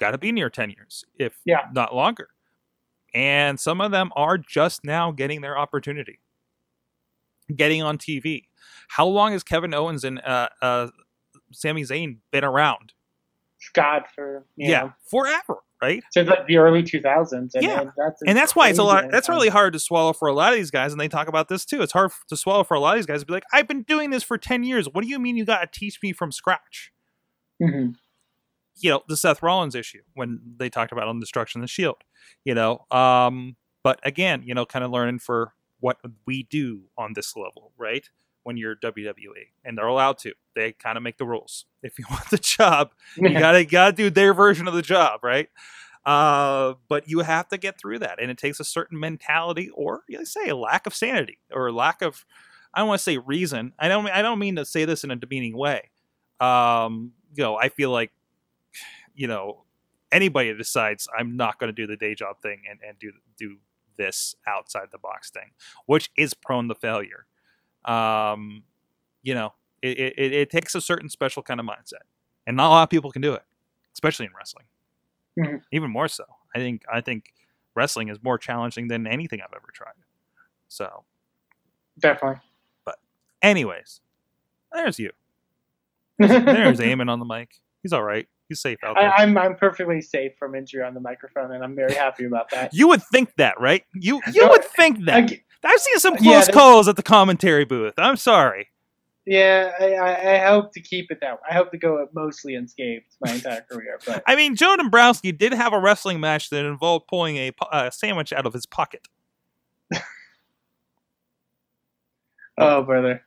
[0.00, 1.66] got to be near 10 years, if Yeah.
[1.72, 2.28] not longer.
[3.14, 6.18] And some of them are just now getting their opportunity,
[7.54, 8.44] getting on TV.
[8.88, 10.88] How long has Kevin Owens and uh, uh,
[11.52, 12.92] Sami Zayn been around?
[13.72, 16.02] God for you yeah, know, forever, right?
[16.12, 17.54] since like the early 2000s.
[17.54, 17.84] And Yeah.
[17.96, 19.10] that's and that's why it's a lot.
[19.10, 21.48] That's really hard to swallow for a lot of these guys, and they talk about
[21.48, 21.82] this too.
[21.82, 23.82] It's hard to swallow for a lot of these guys to be like, "I've been
[23.82, 24.86] doing this for ten years.
[24.92, 26.92] What do you mean you got to teach me from scratch?"
[27.62, 27.94] Mhm.
[28.76, 32.02] You know, the Seth Rollins issue when they talked about on Destruction of the Shield.
[32.44, 37.12] You know, um, but again, you know, kind of learning for what we do on
[37.14, 38.08] this level, right?
[38.44, 41.66] When you're WWE, and they're allowed to, they kind of make the rules.
[41.82, 45.50] If you want the job, you gotta gotta do their version of the job, right?
[46.06, 50.02] Uh, but you have to get through that, and it takes a certain mentality, or
[50.08, 52.24] you know, say a lack of sanity, or lack of
[52.74, 53.72] I don't want to say reason.
[53.78, 55.90] I don't I don't mean to say this in a demeaning way.
[56.40, 58.12] Um, you know, I feel like
[59.14, 59.64] you know
[60.10, 63.12] anybody that decides I'm not going to do the day job thing and and do
[63.38, 63.58] do
[63.96, 65.52] this outside the box thing,
[65.86, 67.26] which is prone to failure.
[67.84, 68.62] Um,
[69.22, 72.02] you know, it, it, it takes a certain special kind of mindset,
[72.46, 73.42] and not a lot of people can do it,
[73.94, 74.64] especially in wrestling.
[75.38, 75.62] Mhm.
[75.72, 76.24] Even more so,
[76.54, 76.82] I think.
[76.92, 77.32] I think
[77.74, 79.94] wrestling is more challenging than anything I've ever tried.
[80.68, 81.04] So,
[81.98, 82.40] Definitely.
[82.84, 82.96] But,
[83.42, 84.00] anyways,
[84.72, 85.10] there's you.
[86.18, 86.30] There's
[86.80, 87.60] Eamon on the mic.
[87.82, 88.28] He's all right.
[88.48, 89.10] He's safe out there.
[89.10, 92.50] I, I'm I'm perfectly safe from injury on the microphone, and I'm very happy about
[92.50, 92.74] that.
[92.74, 93.84] you would think that, right?
[93.94, 95.32] You you No, would think that.
[95.64, 97.94] I, have seen some close there's- calls at the commentary booth.
[97.96, 98.68] I'm sorry.
[99.26, 101.40] Yeah, I, I, hope to keep it that way.
[101.50, 103.98] I hope to go mostly unscathed my entire career.
[104.04, 107.88] But I mean, Joe Dombrowski did have a wrestling match that involved pulling a uh,
[107.88, 109.08] sandwich out of his pocket.
[112.58, 113.22] oh, brother,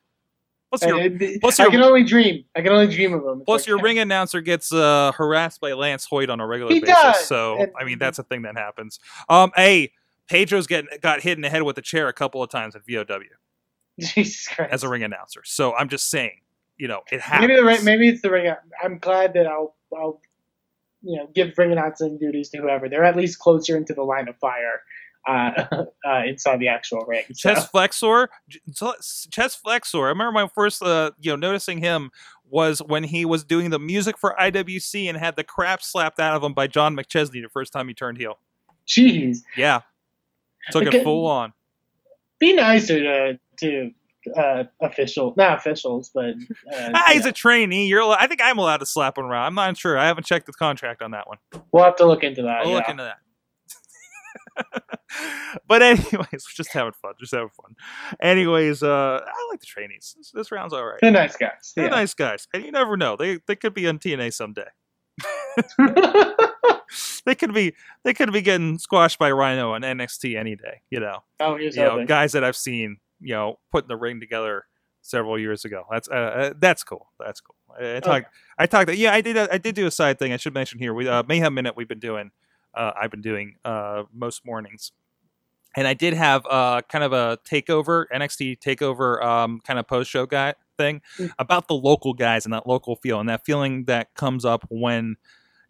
[0.69, 2.43] Plus, your, I, plus I can only dream.
[2.55, 3.37] I can only dream of them.
[3.39, 6.73] It's plus like- your ring announcer gets uh, harassed by Lance Hoyt on a regular
[6.73, 6.95] He basis.
[7.01, 8.99] does, So, and- I mean, that's a thing that happens.
[9.29, 9.93] Um, hey,
[10.27, 12.81] Pedro's getting got hit in the head with a chair a couple of times at
[12.85, 13.05] VOW
[13.99, 14.73] Jesus Christ.
[14.73, 15.41] as a ring announcer.
[15.45, 16.41] So I'm just saying,
[16.77, 17.47] you know, it happens.
[17.47, 18.53] maybe the ring, maybe it's the ring.
[18.83, 20.21] I'm glad that I'll I'll
[21.01, 22.89] you know give ring announcing duties to whoever.
[22.89, 24.81] They're at least closer into the line of fire
[25.27, 25.51] uh,
[26.07, 27.23] uh, inside the actual ring.
[27.33, 27.49] So.
[27.49, 28.29] chest flexor
[28.73, 32.11] chest flexor i remember my first uh, you know noticing him
[32.49, 36.35] was when he was doing the music for iwc and had the crap slapped out
[36.35, 38.39] of him by john mcchesney the first time he turned heel
[38.87, 39.81] Jeez, yeah
[40.71, 41.03] took it Okay.
[41.03, 41.53] full on
[42.39, 43.91] be nicer to to
[44.35, 46.35] uh, official, not officials, but
[46.73, 47.29] uh, ah, he's know.
[47.29, 50.05] a trainee you're i think i'm allowed to slap him around i'm not sure i
[50.05, 51.37] haven't checked the contract on that one
[51.71, 52.61] we'll have to look into that.
[52.63, 52.77] We'll yeah.
[52.79, 53.17] look into that
[55.67, 57.75] but anyways we're just having fun just having fun
[58.21, 61.73] anyways uh i like the trainees this, this round's all right They're nice guys.
[61.75, 61.91] they're yeah.
[61.91, 64.67] nice guys and you never know they they could be on tna someday
[67.25, 70.81] they could be they could be getting squashed by Rhino on NXT any day.
[70.89, 74.19] You know, oh, here's you know guys that I've seen you know putting the ring
[74.19, 74.65] together
[75.01, 75.83] several years ago.
[75.91, 77.09] That's uh, uh, that's cool.
[77.19, 77.55] That's cool.
[77.79, 78.27] I, I talked
[78.57, 80.93] I talked yeah I did I did do a side thing I should mention here.
[80.93, 82.31] We uh, Mayhem Minute we've been doing
[82.77, 84.91] uh, I've been doing uh, most mornings.
[85.75, 90.09] And I did have uh, kind of a takeover NXT takeover um, kind of post
[90.09, 91.31] show guy thing Mm.
[91.39, 95.15] about the local guys and that local feel and that feeling that comes up when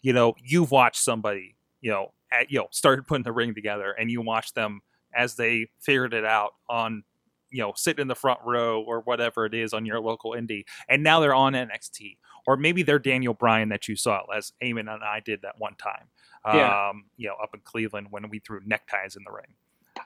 [0.01, 3.91] you know you've watched somebody you know at, you know started putting the ring together
[3.97, 4.81] and you watch them
[5.15, 7.03] as they figured it out on
[7.51, 10.63] you know sitting in the front row or whatever it is on your local indie
[10.89, 14.81] and now they're on NXT or maybe they're Daniel Bryan that you saw as Eamon
[14.93, 16.07] and I did that one time
[16.45, 16.89] Yeah.
[16.89, 19.53] um you know up in Cleveland when we threw neckties in the ring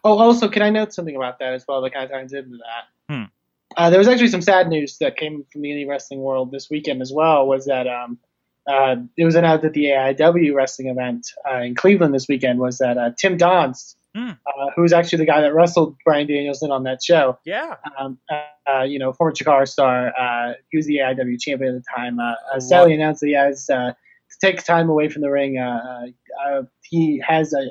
[0.05, 2.57] Oh, also, can I note something about that as well that kind of ties into
[2.57, 3.13] that?
[3.13, 3.23] Hmm.
[3.75, 6.69] Uh, there was actually some sad news that came from the indie wrestling world this
[6.69, 7.45] weekend as well.
[7.45, 8.17] Was that um,
[8.67, 12.77] uh, it was announced at the AIW wrestling event uh, in Cleveland this weekend was
[12.77, 14.31] that uh, Tim Donst, Hmm.
[14.45, 18.17] uh, who was actually the guy that wrestled Bryan Danielson on that show, yeah um,
[18.71, 22.19] uh, you know, former Chikara star, uh, he was the AIW champion at the time.
[22.19, 25.57] Uh, uh, sadly announced that he has uh, to take time away from the ring.
[25.57, 26.07] Uh,
[26.45, 27.69] uh, he has a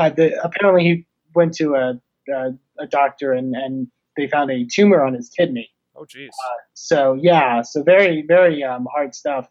[0.00, 2.00] uh, the, apparently he went to a,
[2.32, 5.70] a, a doctor and, and they found a tumor on his kidney.
[5.96, 6.28] oh jeez
[6.74, 9.48] So yeah, so very very um, hard stuff.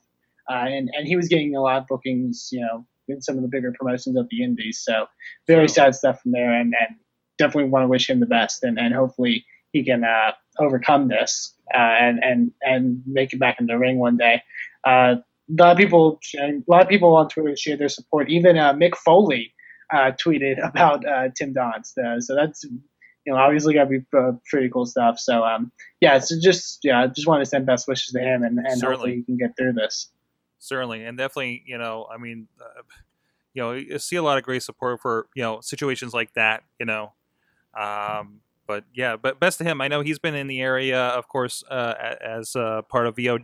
[0.50, 3.42] Uh, and and he was getting a lot of bookings, you know, in some of
[3.42, 4.82] the bigger promotions of the Indies.
[4.84, 5.06] So
[5.48, 6.98] very sad stuff from there, and, and
[7.38, 11.54] definitely want to wish him the best, and, and hopefully he can uh, overcome this
[11.74, 14.42] uh, and and and make it back in the ring one day.
[14.86, 15.16] Uh,
[15.50, 18.30] a lot of people, a lot of people on Twitter shared their support.
[18.30, 19.54] Even uh, Mick Foley
[19.94, 21.94] uh, tweeted about uh, Tim Donst.
[22.24, 25.20] So that's you know obviously got to be uh, pretty cool stuff.
[25.20, 28.58] So um, yeah, so just yeah, just want to send best wishes to him, and,
[28.60, 28.88] and Certainly.
[28.88, 30.10] hopefully he can get through this.
[30.66, 32.82] Certainly and definitely you know i mean uh,
[33.54, 36.64] you know you see a lot of great support for you know situations like that
[36.80, 37.14] you know
[37.80, 41.28] um but yeah but best to him i know he's been in the area of
[41.28, 43.38] course uh, as uh, part of vow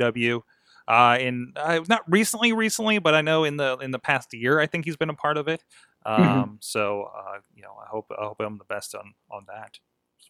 [0.88, 4.60] uh in uh, not recently recently but i know in the in the past year
[4.60, 5.64] i think he's been a part of it
[6.06, 6.58] um Mhm.
[6.60, 9.80] so uh you know i hope i hope i'm the best on on that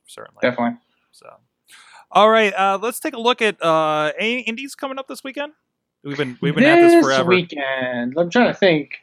[0.08, 0.80] certainly Definitely.
[1.12, 1.28] so,
[2.12, 5.54] all right, uh, let's take a look at uh, any indies coming up this weekend.
[6.04, 7.30] We've been we've been at this forever.
[7.30, 8.16] weekend.
[8.18, 8.96] I'm trying to think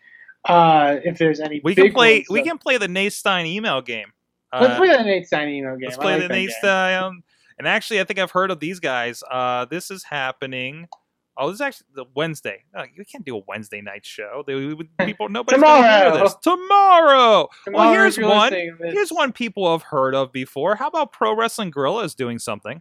[0.44, 1.60] uh, if there's any.
[1.62, 4.12] we can play we that- can play the Nate Stein email game.
[4.52, 5.88] Uh, Let's play that Nate Stein email game.
[5.88, 6.56] let's play like the Nate game.
[6.58, 7.22] Stein.
[7.58, 9.22] And actually, I think I've heard of these guys.
[9.30, 10.88] Uh, this is happening.
[11.36, 12.64] Oh, this is actually the Wednesday.
[12.74, 14.42] No, you can't do a Wednesday night show.
[14.46, 16.22] They, would- people, nobody's gonna Tomorrow.
[16.24, 17.48] this tomorrow.
[17.64, 18.50] Tomorrow, here's one.
[18.52, 20.76] this- Here's one people have heard of before.
[20.76, 22.80] How about Pro Wrestling Guerrilla is doing something?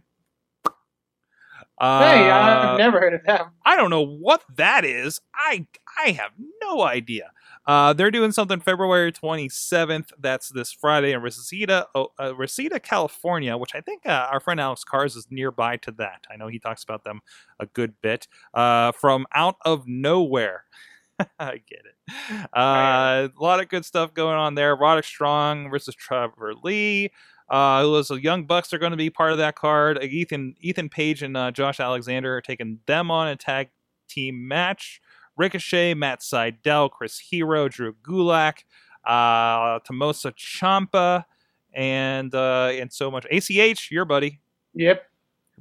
[1.80, 3.46] Uh, Hey, I've never heard of them.
[3.64, 5.20] I don't know what that is.
[5.34, 5.66] I
[6.04, 7.30] I have no idea.
[7.66, 10.10] Uh, they're doing something February 27th.
[10.18, 14.58] That's this Friday in Reseda, oh, uh, Reseda, California, which I think uh, our friend
[14.58, 16.24] Alex Cars is nearby to that.
[16.30, 17.20] I know he talks about them
[17.60, 18.26] a good bit.
[18.54, 20.64] Uh, from out of nowhere.
[21.38, 22.48] I get it.
[22.54, 24.74] Uh, a lot of good stuff going on there.
[24.74, 27.10] Roderick Strong versus Trevor Lee.
[27.50, 29.98] Uh, who was the Young Bucks are going to be part of that card.
[29.98, 33.70] Uh, Ethan Ethan Page and uh, Josh Alexander are taking them on a tag
[34.08, 35.00] team match.
[35.36, 38.64] Ricochet, Matt Sydal, Chris Hero, Drew Gulak,
[39.06, 41.24] uh, Tommaso Ciampa,
[41.72, 43.24] and uh, and so much.
[43.30, 44.40] ACH, your buddy.
[44.74, 45.02] Yep.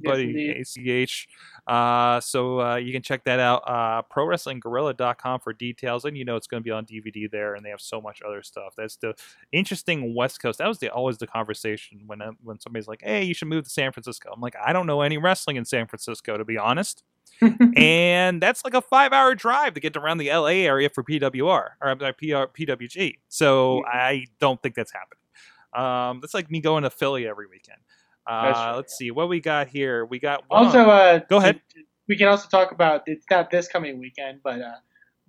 [0.04, 0.66] buddy indeed.
[0.78, 1.28] ACH.
[1.68, 3.62] Uh, so uh, you can check that out.
[3.68, 7.66] Uh, ProWrestlingGuerrilla.com for details, and you know it's going to be on DVD there, and
[7.66, 8.74] they have so much other stuff.
[8.78, 9.14] That's the
[9.52, 10.60] interesting West Coast.
[10.60, 13.66] That was the always the conversation when uh, when somebody's like, "Hey, you should move
[13.66, 16.58] to San Francisco." I'm like, I don't know any wrestling in San Francisco, to be
[16.58, 17.04] honest.
[17.76, 21.70] and that's like a five hour drive to get around the LA area for PWR
[21.82, 23.16] or PR, PWG.
[23.28, 23.84] So.
[23.86, 25.18] I don't think that's happening.
[25.74, 27.80] Um, that's like me going to Philly every weekend.
[28.28, 30.06] That's Uh, true, let's see what we got here.
[30.06, 31.62] We got one Also, uh, Go ahead.
[32.08, 34.76] We can also talk about it's not this coming weekend, but uh,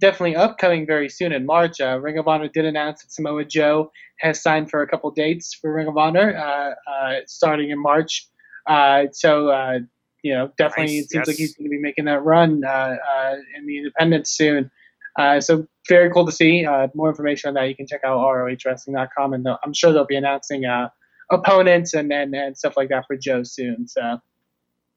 [0.00, 1.80] definitely upcoming very soon in March.
[1.80, 3.90] Uh, Ring of Honor did announce that Samoa Joe
[4.20, 8.28] has signed for a couple dates for Ring of Honor, uh, uh, starting in March.
[8.66, 9.78] Uh, so uh,
[10.22, 12.96] you know, definitely Nice, it seems like he's going to be making that run uh,
[12.96, 14.70] uh, in the independents soon.
[15.18, 16.64] Uh, so very cool to see.
[16.64, 20.16] Uh, more information on that you can check out rohwrestling.com, and I'm sure they'll be
[20.16, 20.88] announcing uh,
[21.30, 23.86] opponents and, and and stuff like that for Joe soon.
[23.88, 24.18] So.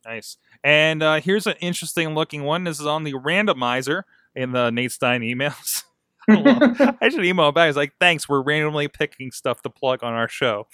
[0.05, 0.37] Nice.
[0.63, 2.63] And uh, here's an interesting looking one.
[2.63, 4.03] This is on the randomizer
[4.35, 5.83] in the Nate Stein emails.
[6.29, 7.67] I I should email him back.
[7.67, 10.67] He's like, thanks, we're randomly picking stuff to plug on our show.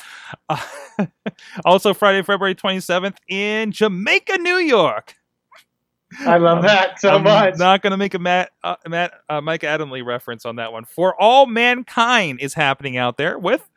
[0.49, 0.61] Uh,
[1.65, 5.15] also, Friday, February 27th in Jamaica, New York.
[6.21, 7.55] I love Um, that so I'm much.
[7.57, 10.85] not going to make a Matt, uh, Matt uh, Mike Adamle reference on that one.
[10.85, 13.67] For All Mankind is happening out there with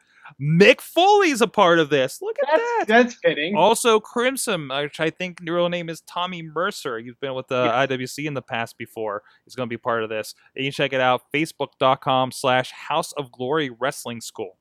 [0.41, 2.21] Mick Foley's a part of this.
[2.21, 2.85] Look at that's, that.
[2.89, 3.57] that's fitting.
[3.57, 6.99] Also, Crimson, which I think real name is Tommy Mercer.
[6.99, 9.23] He's been with the IWC in the past before.
[9.45, 10.35] He's going to be part of this.
[10.55, 14.57] And you can check it out, facebook.com slash House of Glory Wrestling School.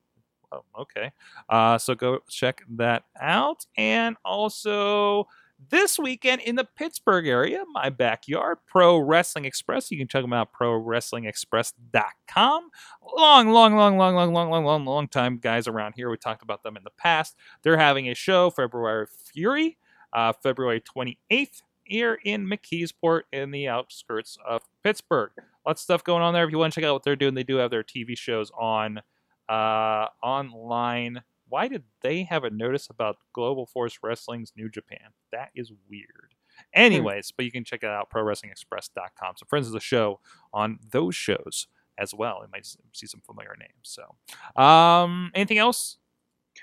[0.52, 1.12] Oh, okay.
[1.48, 3.66] Uh, so go check that out.
[3.78, 5.28] And also,
[5.70, 9.92] this weekend in the Pittsburgh area, my backyard, Pro Wrestling Express.
[9.92, 12.70] You can check them out, prowrestlingexpress.com.
[13.18, 16.10] Long, long, long, long, long, long, long, long, long time guys around here.
[16.10, 17.36] We talked about them in the past.
[17.64, 19.78] They're having a show, February Fury,
[20.14, 25.32] uh, February 28th, here in McKeesport in the outskirts of Pittsburgh.
[25.66, 26.46] Lots of stuff going on there.
[26.46, 28.52] If you want to check out what they're doing, they do have their TV shows
[28.58, 29.02] on
[29.50, 31.22] uh, online.
[31.50, 35.10] Why did they have a notice about Global Force Wrestling's New Japan?
[35.32, 36.36] That is weird.
[36.74, 39.36] Anyways, but you can check it out, prowrestlingexpress.com.
[39.38, 40.20] So, friends of the show
[40.54, 42.40] on those shows as well.
[42.42, 43.72] You might see some familiar names.
[43.84, 44.16] So,
[44.62, 45.98] um, anything else?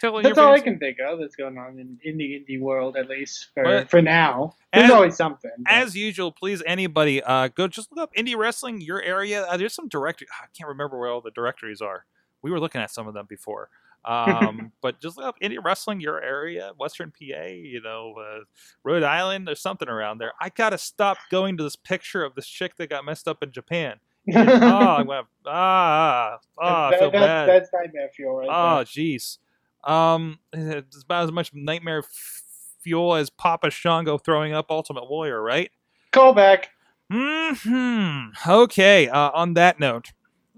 [0.03, 3.09] That's all I can think of that's going on in, in the indie world, at
[3.09, 4.55] least for, But- for now.
[4.73, 5.51] There's As- always something.
[5.59, 9.45] but- As usual, please anybody uh, go just look up indie wrestling your area.
[9.47, 10.27] Uh, there's some directory.
[10.43, 12.05] I can't remember where all the directories are.
[12.43, 13.71] We were looking at some of them before.
[14.47, 17.47] Um, but just look up indie wrestling your area, Western PA.
[17.47, 18.45] You know, uh,
[18.85, 19.49] Rhode Island.
[19.49, 20.33] There's something around there.
[20.41, 23.51] I gotta stop going to this picture of this chick that got messed up in
[23.51, 23.97] Japan.
[24.33, 26.89] oh, I'm gonna ah ah.
[26.89, 27.49] I feel that- bad.
[27.49, 29.39] That's nightmare fuel right Oh, jeez.
[29.83, 32.43] Um, it's about as much nightmare f-
[32.81, 35.71] fuel as Papa Shango throwing up Ultimate Warrior, right?
[36.13, 36.71] Call back.
[37.11, 38.27] Hmm.
[38.47, 39.09] Okay.
[39.09, 40.13] Uh, on that note,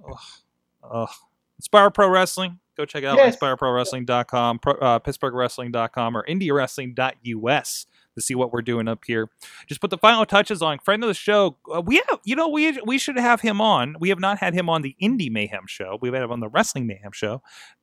[0.06, 0.18] ugh,
[0.90, 1.10] ugh.
[1.58, 2.58] Inspire Pro Wrestling.
[2.78, 3.16] Go check it out.
[3.16, 3.36] Yes.
[3.36, 9.28] InspireProWrestling.com, pro, uh, PittsburghWrestling.com, or IndieWrestling.us to see what we're doing up here.
[9.66, 10.78] Just put the final touches on.
[10.78, 11.56] Friend of the show.
[11.74, 13.96] Uh, we have, you know, we we should have him on.
[13.98, 15.98] We have not had him on the Indie Mayhem show.
[16.00, 17.42] We've had him on the Wrestling Mayhem show.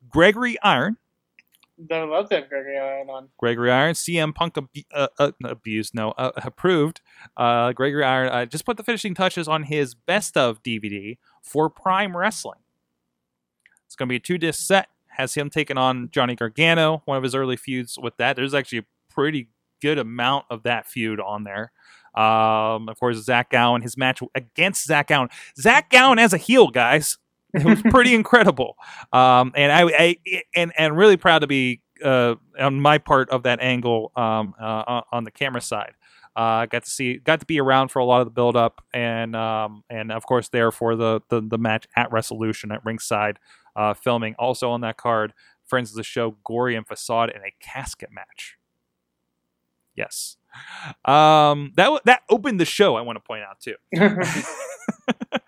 [0.09, 0.95] Gregory Iron.
[1.91, 3.27] I love that Gregory Iron on.
[3.37, 7.01] Gregory Iron, CM Punk abu- uh, uh, abused, no, uh, approved.
[7.35, 11.69] Uh, Gregory Iron uh, just put the finishing touches on his best of DVD for
[11.69, 12.59] Prime Wrestling.
[13.85, 14.87] It's going to be a two disc set.
[15.07, 18.35] Has him taking on Johnny Gargano, one of his early feuds with that.
[18.35, 19.47] There's actually a pretty
[19.81, 21.71] good amount of that feud on there.
[22.15, 25.29] Um, of course, Zach Gowen, his match against Zach Gowen.
[25.59, 27.17] Zach Gowen as a heel, guys.
[27.53, 28.75] It was pretty incredible.
[29.13, 30.17] Um, and I, I
[30.55, 34.83] and and really proud to be uh, on my part of that angle um, uh,
[34.87, 35.93] on- on the camera side.
[36.35, 38.81] Uh, got to see, got to be around for a lot of the build up,
[38.93, 43.39] and um, and of course there for the, the the match at Resolution at ringside,
[43.75, 44.35] uh, filming.
[44.37, 45.33] Also on that card,
[45.65, 48.57] friends of the show, Gory and Facade in a casket match.
[49.95, 50.37] Yes,
[51.05, 52.95] um, that that opened the show.
[52.95, 53.75] I want to point out too.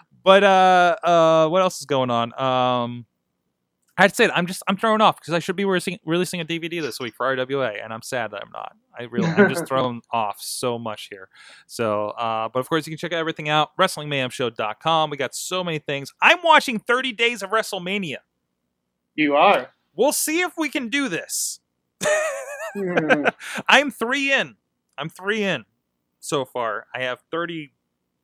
[0.24, 2.40] but uh, uh, what else is going on?
[2.40, 3.06] Um,
[4.02, 6.82] I'd say I'm just I'm thrown off because I should be releasing, releasing a DVD
[6.82, 8.74] this week for RWA, and I'm sad that I'm not.
[8.98, 11.28] I really I'm just thrown off so much here.
[11.68, 15.10] So, uh, but of course you can check everything out WrestlingMayhemShow.com.
[15.10, 16.12] We got so many things.
[16.20, 18.16] I'm watching 30 Days of WrestleMania.
[19.14, 19.70] you are.
[19.94, 21.60] We'll see if we can do this.
[22.74, 23.26] Hmm.
[23.68, 24.56] I'm three in.
[24.98, 25.64] I'm three in
[26.18, 26.86] so far.
[26.92, 27.72] I have 30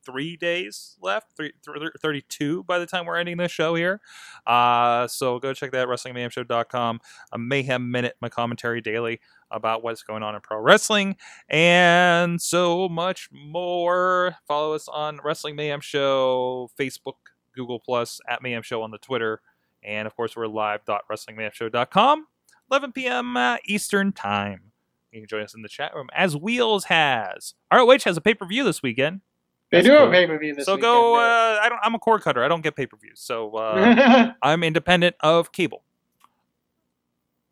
[0.08, 4.00] 33 days left, three, th- 32 by the time we're ending this show here.
[4.46, 7.00] Uh, so go check that WrestlingMayhemShow.com.
[7.32, 11.16] A Mayhem Minute, my commentary daily about what's going on in pro wrestling
[11.48, 14.36] and so much more.
[14.46, 17.14] Follow us on Wrestling Mayhem Show, Facebook,
[17.54, 19.40] Google Plus, at Mayhem Show on the Twitter,
[19.82, 22.26] and of course we're live.wrestlingmayhemshow.com,
[22.70, 23.36] 11 p.m.
[23.36, 24.72] Uh, Eastern Time.
[25.12, 27.54] You can join us in the chat room as Wheels has.
[27.72, 29.22] ROH has a pay per view this weekend.
[29.70, 30.08] They That's do cool.
[30.08, 30.82] a pay per view this so weekend.
[30.92, 31.16] go.
[31.16, 31.78] Uh, I don't.
[31.82, 32.42] I'm a cord cutter.
[32.42, 33.20] I don't get pay per views.
[33.20, 35.82] So uh, I'm independent of cable.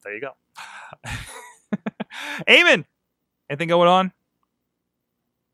[0.05, 0.31] There you go.
[2.49, 2.85] Eamon,
[3.51, 4.13] anything going on?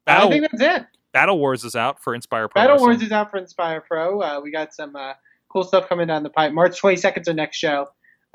[0.06, 0.86] I Battle, think that's it.
[1.12, 2.62] Battle Wars is out for Inspire Pro.
[2.62, 4.20] Battle Wars is out for Inspire Pro.
[4.20, 5.12] Uh, we got some uh,
[5.48, 6.52] cool stuff coming down the pipe.
[6.52, 7.86] March 22nd is our next show,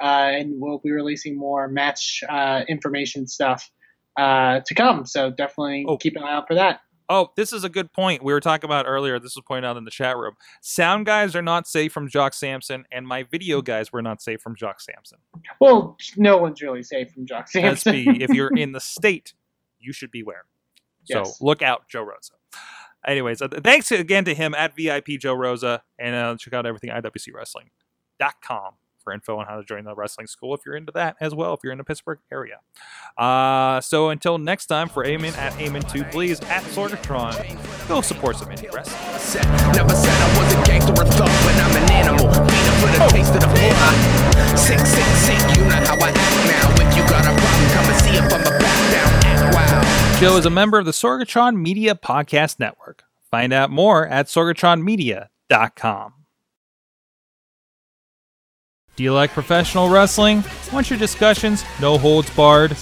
[0.02, 3.70] uh, and we'll be releasing more match uh, information stuff
[4.18, 5.06] uh, to come.
[5.06, 5.98] So definitely Oh.
[5.98, 6.82] keep an eye out for that.
[7.10, 8.24] Oh, this is a good point.
[8.24, 9.20] We were talking about earlier.
[9.20, 10.36] This was pointed out in the chat room.
[10.62, 14.42] Sound guys are not safe from Jock Sampson, and my video guys were not safe
[14.42, 15.20] from Jock Sampson.
[15.60, 17.94] Well, no one's really safe from Jock Sampson.
[17.94, 19.34] be if you're in the state,
[19.80, 20.46] you should beware.
[21.06, 22.34] So look out, Joe Rosa.
[23.06, 26.90] Anyways, uh, thanks again to him at VIP Joe Rosa, and uh, check out everything
[26.90, 28.74] at IWCWrestling.com
[29.08, 31.54] for info on how to join the wrestling school if you're into that as well,
[31.54, 32.60] if you're in the Pittsburgh area.
[33.18, 38.50] Uh, so until next time, for Eamon at Eamon2, please at Sorgatron, go support some
[38.50, 39.00] indie wrestling.
[39.72, 42.28] Never said I was a gangster or thug, but I'm an animal.
[42.28, 44.60] Beat for the taste of the blood.
[44.60, 46.68] Sick, sick, sick, you know how I act now.
[46.84, 49.08] If you got a problem, come and see if I'm a back down.
[49.24, 50.20] Act wild.
[50.20, 53.06] Joe is a member of the Sorgatron Media Podcast Network.
[53.32, 56.14] Find out more at sorgatronmedia.com.
[58.98, 60.44] Do you like professional wrestling?
[60.74, 62.76] Want your discussions no holds barred?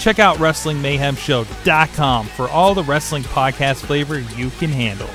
[0.00, 5.08] Check out WrestlingMayhemShow.com for all the wrestling podcast flavor you can handle.